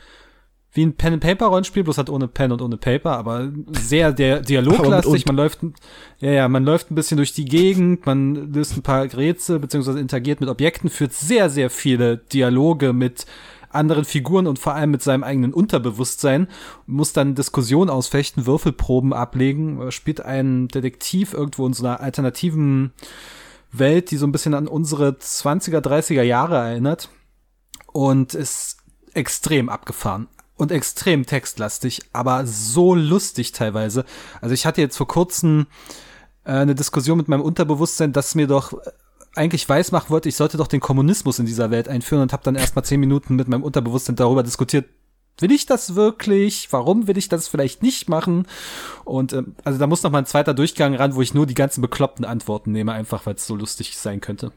[0.71, 4.11] wie ein Pen and Paper Rollenspiel, bloß hat ohne Pen und ohne Paper, aber sehr
[4.11, 5.25] der dialoglastig.
[5.25, 5.59] Man läuft,
[6.19, 9.99] ja, ja, man läuft ein bisschen durch die Gegend, man löst ein paar Rätsel beziehungsweise
[9.99, 13.25] interagiert mit Objekten, führt sehr, sehr viele Dialoge mit
[13.71, 16.47] anderen Figuren und vor allem mit seinem eigenen Unterbewusstsein,
[16.85, 22.93] muss dann Diskussionen ausfechten, Würfelproben ablegen, spielt einen Detektiv irgendwo in so einer alternativen
[23.71, 27.09] Welt, die so ein bisschen an unsere 20er, 30er Jahre erinnert
[27.91, 28.77] und ist
[29.13, 30.27] extrem abgefahren
[30.59, 34.05] und extrem textlastig, aber so lustig teilweise.
[34.41, 35.67] Also ich hatte jetzt vor kurzem
[36.43, 38.73] äh, eine Diskussion mit meinem Unterbewusstsein, dass mir doch
[39.35, 42.43] eigentlich weiß machen wollte, ich sollte doch den Kommunismus in dieser Welt einführen und habe
[42.43, 44.85] dann erst mal zehn Minuten mit meinem Unterbewusstsein darüber diskutiert,
[45.37, 46.67] will ich das wirklich?
[46.71, 48.45] Warum will ich das vielleicht nicht machen?
[49.05, 51.53] Und ähm, also da muss noch mal ein zweiter Durchgang ran, wo ich nur die
[51.53, 54.51] ganzen bekloppten Antworten nehme, einfach weil es so lustig sein könnte.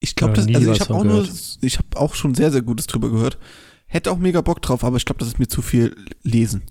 [0.00, 1.28] Ich glaube, das, also ich habe auch nur,
[1.60, 3.38] ich habe auch schon sehr, sehr Gutes drüber gehört.
[3.90, 6.62] Hätte auch mega Bock drauf, aber ich glaube, das ist mir zu viel lesen.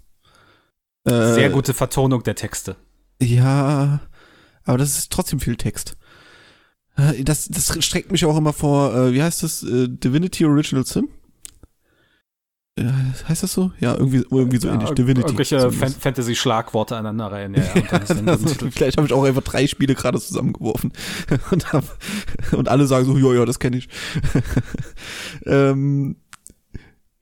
[1.04, 2.78] Äh, sehr gute Vertonung der Texte.
[3.22, 4.00] Ja,
[4.64, 5.98] aber das ist trotzdem viel Text.
[6.96, 9.64] Äh, das, das streckt mich auch immer vor, äh, wie heißt das?
[9.64, 11.10] Äh, Divinity Original Sim?
[13.28, 13.74] Heißt das so?
[13.82, 14.92] Ja, irgendwie, irgendwie so ja, ähnlich.
[14.92, 15.28] Divinity.
[15.28, 17.54] Irgendwelche Fan Fantasy-Schlagworte aneinander rein.
[17.54, 18.16] Ja, ja, also,
[18.72, 20.94] vielleicht habe ich auch einfach drei Spiele gerade zusammengeworfen.
[21.52, 21.84] und, hab,
[22.54, 23.90] und alle sagen so, ja, ja, das kenne ich.
[25.46, 26.16] ähm,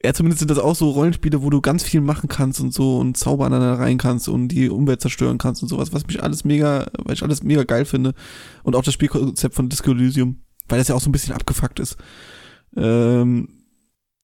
[0.03, 2.99] ja, zumindest sind das auch so Rollenspiele, wo du ganz viel machen kannst und so
[2.99, 6.43] und Zauber aneinander rein kannst und die Umwelt zerstören kannst und sowas, was mich alles
[6.43, 8.13] mega, weil ich alles mega geil finde.
[8.63, 11.79] Und auch das Spielkonzept von Disco Elysium, weil das ja auch so ein bisschen abgefuckt
[11.79, 11.97] ist.
[12.75, 13.63] Ähm,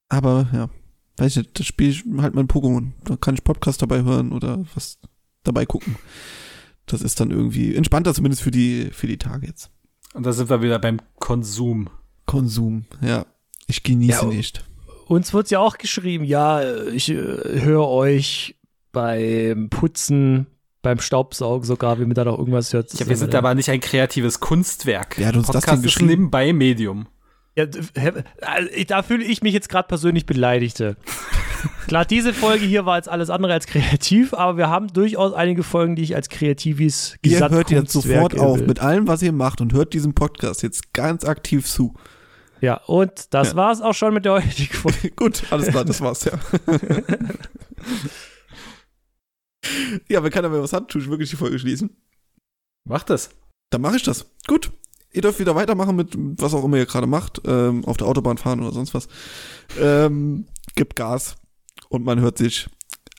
[0.09, 0.69] aber ja,
[1.17, 2.91] weiß ich nicht, das Spiel halt mein Pokémon.
[3.05, 4.99] Da kann ich Podcast dabei hören oder was
[5.41, 5.95] dabei gucken.
[6.86, 9.71] Das ist dann irgendwie entspannter zumindest für die, für die Tage jetzt.
[10.13, 11.89] Und da sind wir wieder beim Konsum.
[12.28, 13.26] Konsum, ja.
[13.65, 14.63] Ich genieße ja, nicht
[15.08, 18.56] uns wird ja auch geschrieben, ja, ich äh, höre euch
[18.91, 20.47] beim Putzen,
[20.82, 22.93] beim Staubsaugen sogar, wie mir da noch irgendwas hört.
[22.99, 25.18] Ja, wir sind aber nicht ein kreatives Kunstwerk.
[25.18, 27.08] Ja, du hast das ist nebenbei Medium.
[27.56, 30.97] Ja, äh, da fühle ich mich jetzt gerade persönlich beleidigte.
[31.88, 35.64] Klar, diese Folge hier war jetzt alles andere als kreativ, aber wir haben durchaus einige
[35.64, 39.62] Folgen, die ich als kreatives Ihr hört jetzt sofort auf mit allem, was ihr macht
[39.62, 41.93] und hört diesen Podcast jetzt ganz aktiv zu.
[42.64, 43.55] Ja, und das ja.
[43.57, 45.11] war's auch schon mit der heutigen Folge.
[45.11, 46.32] Gut, alles klar, das war's, ja.
[50.07, 51.89] ja, wenn keiner mehr was hat, tue ich wirklich die Folge schließen.
[52.86, 53.32] Mach das.
[53.70, 54.28] Dann mache ich das.
[54.47, 54.72] Gut.
[55.11, 58.38] Ihr dürft wieder weitermachen mit was auch immer ihr gerade macht, ähm, auf der Autobahn
[58.38, 59.09] fahren oder sonst was.
[59.78, 61.36] Ähm, gibt Gas
[61.89, 62.70] und man hört sich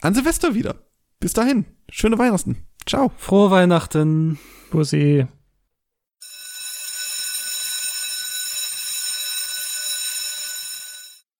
[0.01, 0.77] an Silvester wieder.
[1.21, 1.67] Bis dahin.
[1.91, 2.65] Schöne Weihnachten.
[2.87, 3.13] Ciao.
[3.19, 4.39] Frohe Weihnachten.
[4.71, 5.27] Bussi.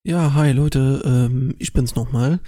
[0.07, 2.41] Ja, hi Leute, ähm, ich bin's nochmal.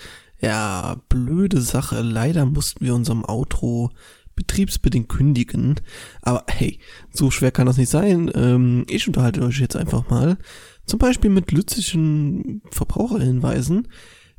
[0.42, 2.02] Ja, blöde Sache.
[2.02, 3.90] Leider mussten wir unserem Outro
[4.34, 5.76] betriebsbedingt kündigen.
[6.20, 6.78] Aber hey,
[7.14, 8.30] so schwer kann das nicht sein.
[8.34, 10.36] Ähm, ich unterhalte euch jetzt einfach mal.
[10.84, 13.88] Zum Beispiel mit lützischen Verbraucherhinweisen.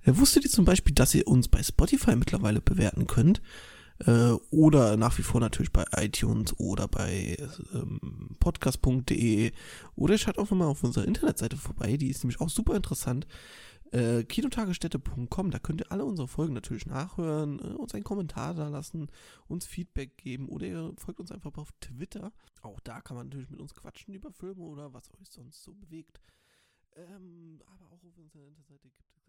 [0.03, 3.41] Äh, wusstet ihr zum Beispiel, dass ihr uns bei Spotify mittlerweile bewerten könnt?
[4.05, 7.37] Äh, oder nach wie vor natürlich bei iTunes oder bei
[7.73, 9.51] ähm, podcast.de
[9.95, 13.27] oder schaut auch mal auf unserer Internetseite vorbei, die ist nämlich auch super interessant.
[13.91, 18.67] Äh, kinotagesstätte.com, da könnt ihr alle unsere Folgen natürlich nachhören, äh, uns einen Kommentar da
[18.67, 19.07] lassen,
[19.47, 22.33] uns Feedback geben oder ihr folgt uns einfach auf Twitter.
[22.61, 25.73] Auch da kann man natürlich mit uns quatschen über Filme oder was euch sonst so
[25.73, 26.19] bewegt.
[26.97, 29.26] Ähm, aber auch auf unserer Internetseite gibt es